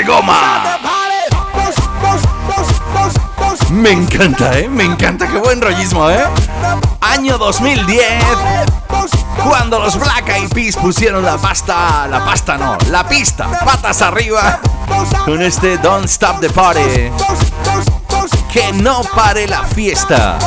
[0.00, 0.78] Goma.
[3.70, 4.68] Me encanta, ¿eh?
[4.68, 6.24] Me encanta, qué buen rollismo, ¿eh?
[7.00, 8.24] Año 2010,
[9.44, 14.60] cuando los Black Eyed Peas pusieron la pasta, la pasta no, la pista, patas arriba,
[15.26, 17.10] con este Don't Stop the Party.
[18.50, 20.38] Que no pare la fiesta.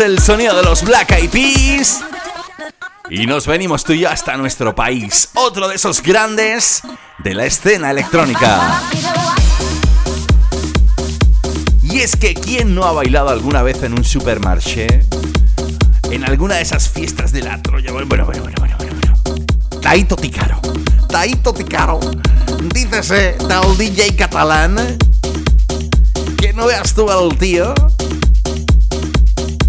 [0.00, 2.00] El sonido de los Black Eyed Peas.
[3.10, 5.28] Y nos venimos tú y yo hasta nuestro país.
[5.34, 6.82] Otro de esos grandes
[7.18, 8.82] de la escena electrónica.
[11.82, 14.86] Y es que ¿quién no ha bailado alguna vez en un supermarché?
[16.10, 17.92] En alguna de esas fiestas de la Troya.
[17.92, 18.76] Bueno, bueno, bueno, bueno, bueno.
[18.78, 19.80] bueno.
[19.80, 20.60] Taito Ticaro.
[21.08, 22.00] Taito Ticaro.
[22.74, 24.98] Dícese del DJ catalán.
[26.36, 27.74] Que no veas tú al tío.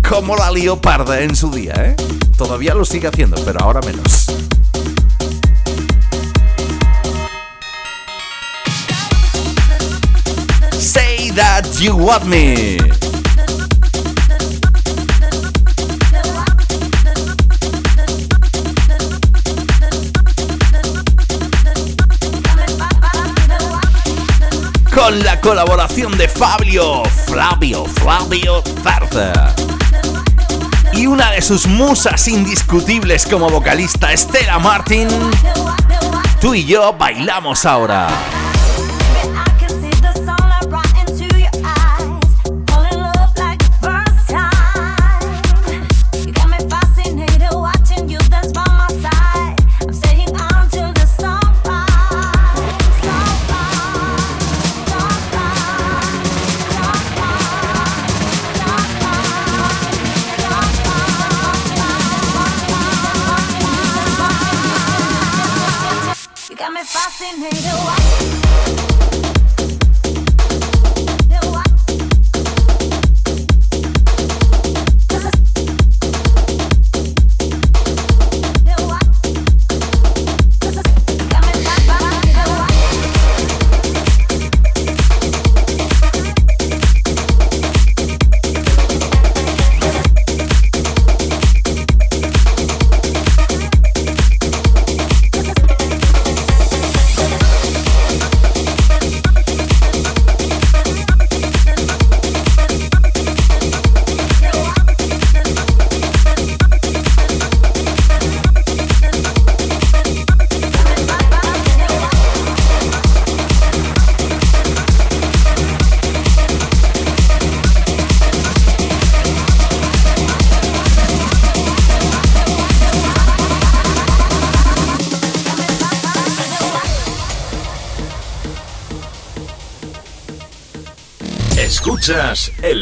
[0.09, 1.95] Como la lió parda en su día, ¿eh?
[2.37, 4.27] Todavía lo sigue haciendo, pero ahora menos.
[10.77, 12.77] Say that you want me.
[24.93, 29.64] Con la colaboración de Fabio, Flavio, Flavio Zarza.
[31.05, 35.07] Y una de sus musas indiscutibles como vocalista, Estela Martin.
[36.41, 38.07] Tú y yo bailamos ahora.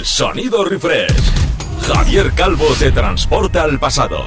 [0.04, 1.32] Sonido refresh.
[1.88, 4.24] Javier Calvo te transporta al pasado.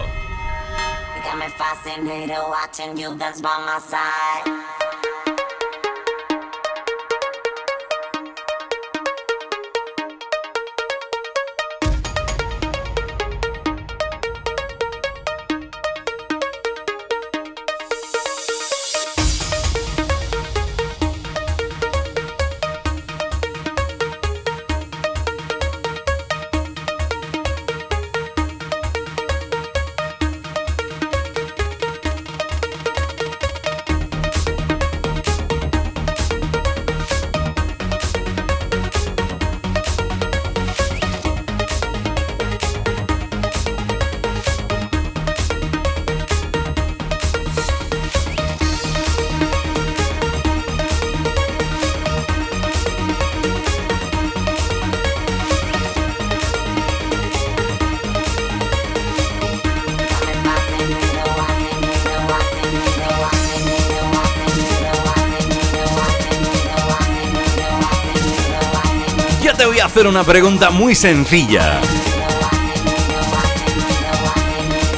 [69.96, 71.80] Hacer una pregunta muy sencilla.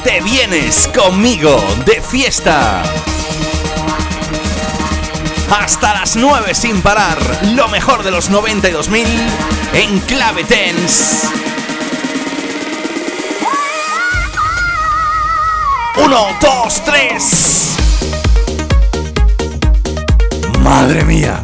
[0.03, 2.83] ¿Te vienes conmigo de fiesta?
[5.57, 7.17] Hasta las 9 sin parar,
[7.55, 9.05] lo mejor de los 92.000
[9.73, 11.29] en clave tense.
[16.03, 17.77] Uno, dos, tres.
[20.59, 21.41] Madre mía,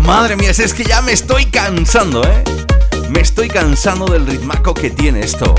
[0.00, 2.49] madre mía, si es que ya me estoy cansando, ¿eh?
[3.10, 5.52] Me estoy cansando del ritmaco que tiene esto.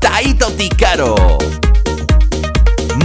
[0.00, 1.38] Taito Ticaro.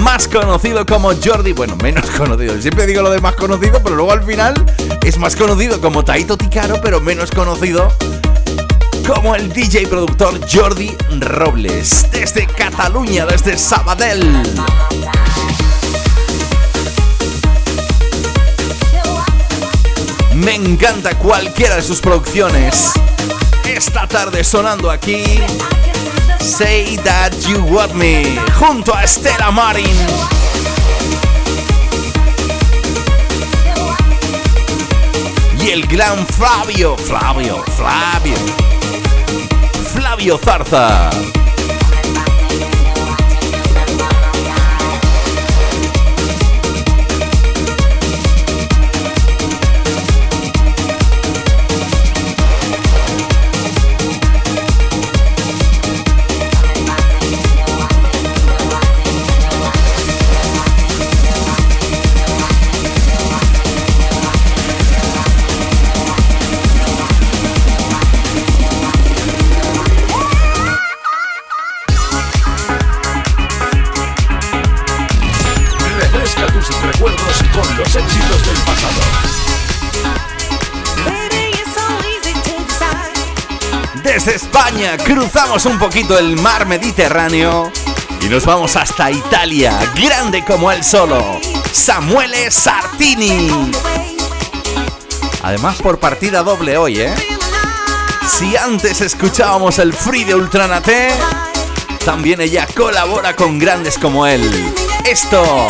[0.02, 2.62] Más conocido como Jordi, bueno, menos conocido.
[2.62, 4.54] Siempre digo lo de más conocido, pero luego al final
[5.06, 7.90] es más conocido como Taito Ticaro, pero menos conocido
[9.08, 14.44] como el DJ y productor Jordi Robles, desde Cataluña, desde Sabadell.
[20.36, 22.97] Me encanta cualquiera de sus producciones.
[24.18, 25.24] Tarde sonando aquí
[26.40, 28.24] Say That You Want Me,
[28.60, 29.86] junto a Stella Marin.
[35.60, 38.38] Y el gran Flavio, Flavio, Flavio,
[39.94, 41.12] Flavio Zarza.
[84.28, 87.72] España cruzamos un poquito el mar Mediterráneo
[88.22, 91.40] y nos vamos hasta Italia, grande como él solo,
[91.72, 93.50] Samuele Sartini.
[95.44, 97.16] Además por partida doble hoy, ¿eh?
[98.28, 101.10] Si antes escuchábamos el free de Ultranate,
[102.06, 104.50] también ella colabora con grandes como él.
[105.06, 105.68] Esto,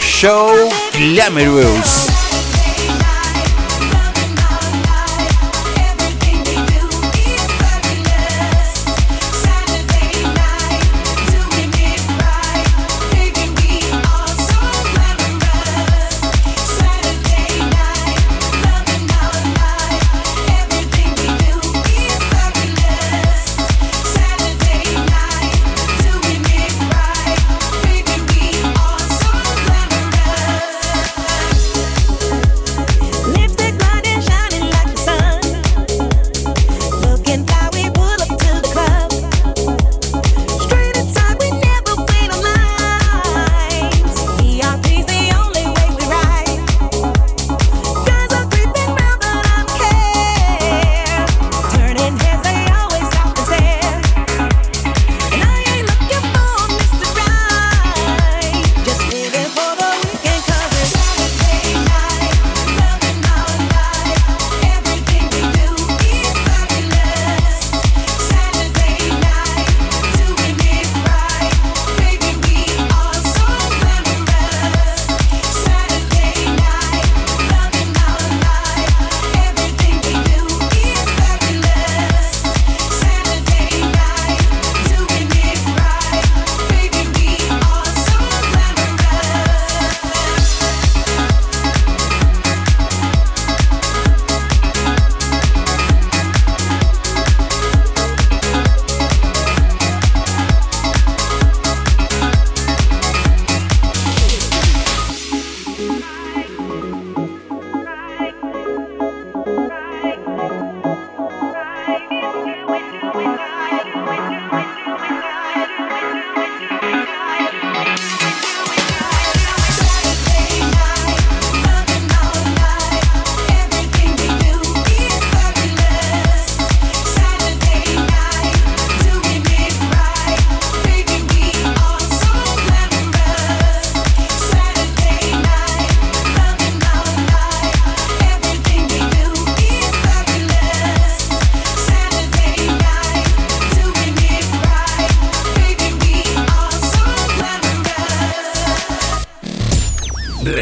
[0.00, 0.50] Show
[0.94, 2.07] Glamorous.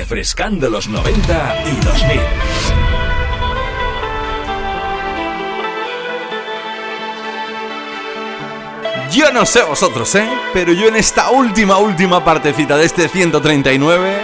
[0.09, 2.21] Refrescando los 90 y 2000.
[9.11, 10.29] Yo no sé vosotros, ¿eh?
[10.53, 14.17] Pero yo en esta última, última partecita de este 139,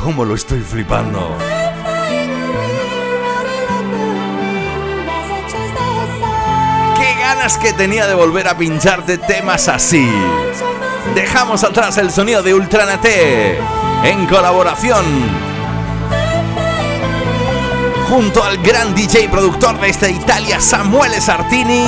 [0.00, 1.36] ¿cómo lo estoy flipando?
[7.00, 10.08] ¡Qué ganas que tenía de volver a pincharte temas así!
[11.16, 15.04] Dejamos atrás el sonido de Ultranate en colaboración
[18.08, 21.84] junto al gran DJ productor de esta Italia, Samuele Sartini.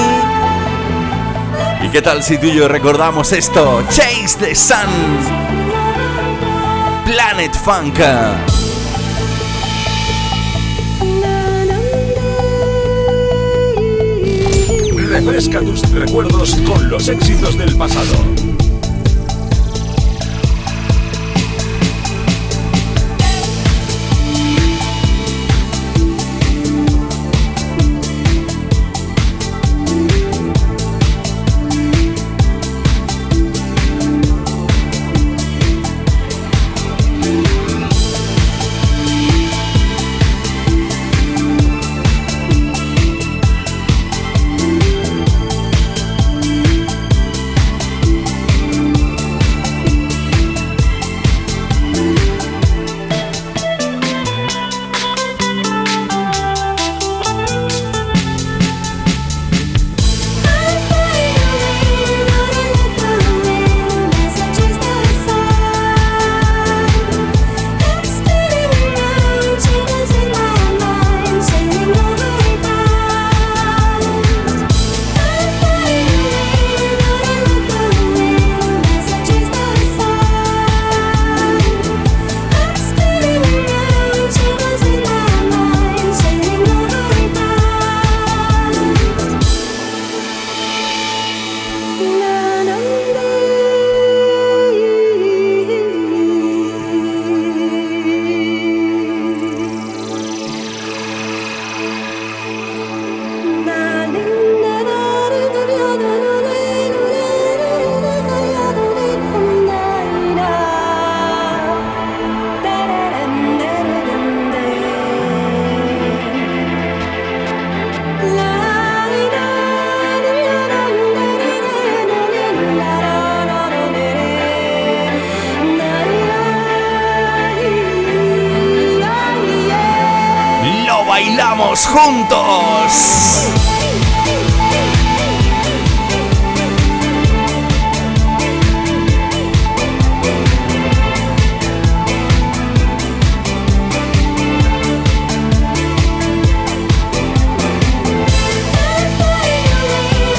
[1.82, 3.82] ¿Y qué tal si tú y yo recordamos esto?
[3.89, 4.76] Chase the Sun,
[7.05, 8.01] Planet Funk.
[15.09, 18.48] Refresca tus recuerdos con los éxitos del pasado.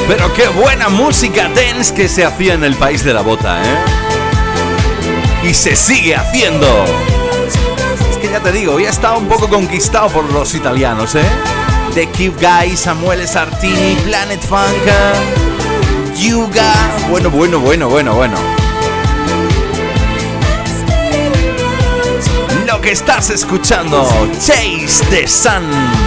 [0.10, 3.77] Pero qué buena música dance que se hacía en el país de la bota, ¿eh?
[5.48, 6.65] Y se sigue haciendo.
[8.10, 11.22] Es que ya te digo, ya estaba un poco conquistado por los italianos, ¿eh?
[11.94, 14.84] The Cube Guy, Samuel Sartini, Planet Funk,
[16.18, 16.73] Yuga.
[17.11, 18.36] Bueno, bueno, bueno, bueno, bueno.
[22.65, 24.10] Lo que estás escuchando,
[24.40, 25.98] Chase the Sun.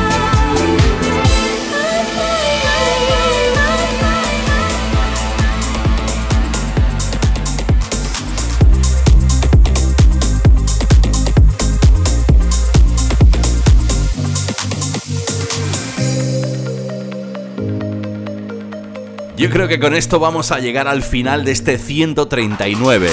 [19.42, 23.10] Yo creo que con esto vamos a llegar al final de este 139.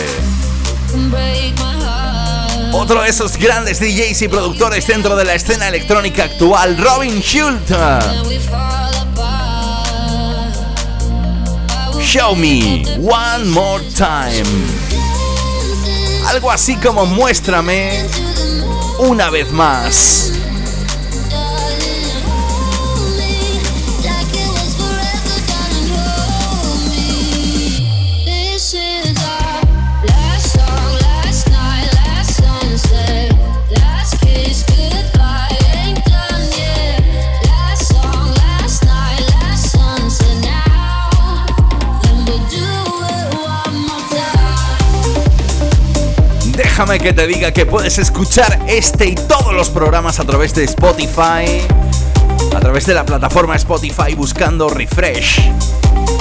[2.72, 7.74] Otro de esos grandes DJs y productores dentro de la escena electrónica actual, Robin Schultz.
[12.00, 14.46] Show me one more time.
[16.28, 18.06] Algo así como muéstrame
[19.00, 20.39] una vez más.
[46.80, 50.64] Déjame que te diga que puedes escuchar este y todos los programas a través de
[50.64, 51.60] Spotify,
[52.56, 55.42] a través de la plataforma Spotify buscando Refresh.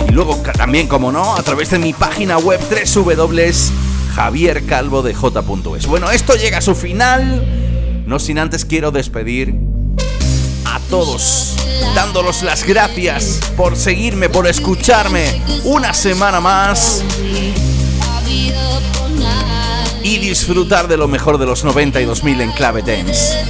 [0.09, 2.59] Y luego también, como no, a través de mi página web
[2.93, 5.86] www.javiercalvodej.es.
[5.86, 8.02] Bueno, esto llega a su final.
[8.05, 9.55] No sin antes quiero despedir
[10.64, 11.55] a todos,
[11.94, 17.05] dándolos las gracias por seguirme, por escucharme una semana más
[20.28, 23.46] disfrutar de lo mejor de los 92.000 en clave dance.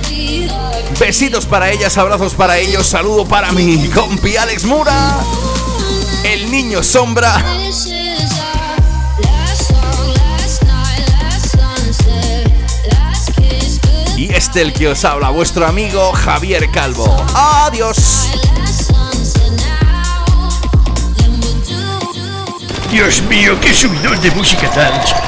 [1.00, 5.16] Besitos para ellas, abrazos para ellos, saludo para mi compi Alex Mura,
[6.22, 7.42] el niño sombra.
[14.16, 17.16] Y este el que os habla, vuestro amigo Javier Calvo.
[17.34, 18.28] Adiós.
[22.90, 25.27] Dios mío, qué subidón de música dance.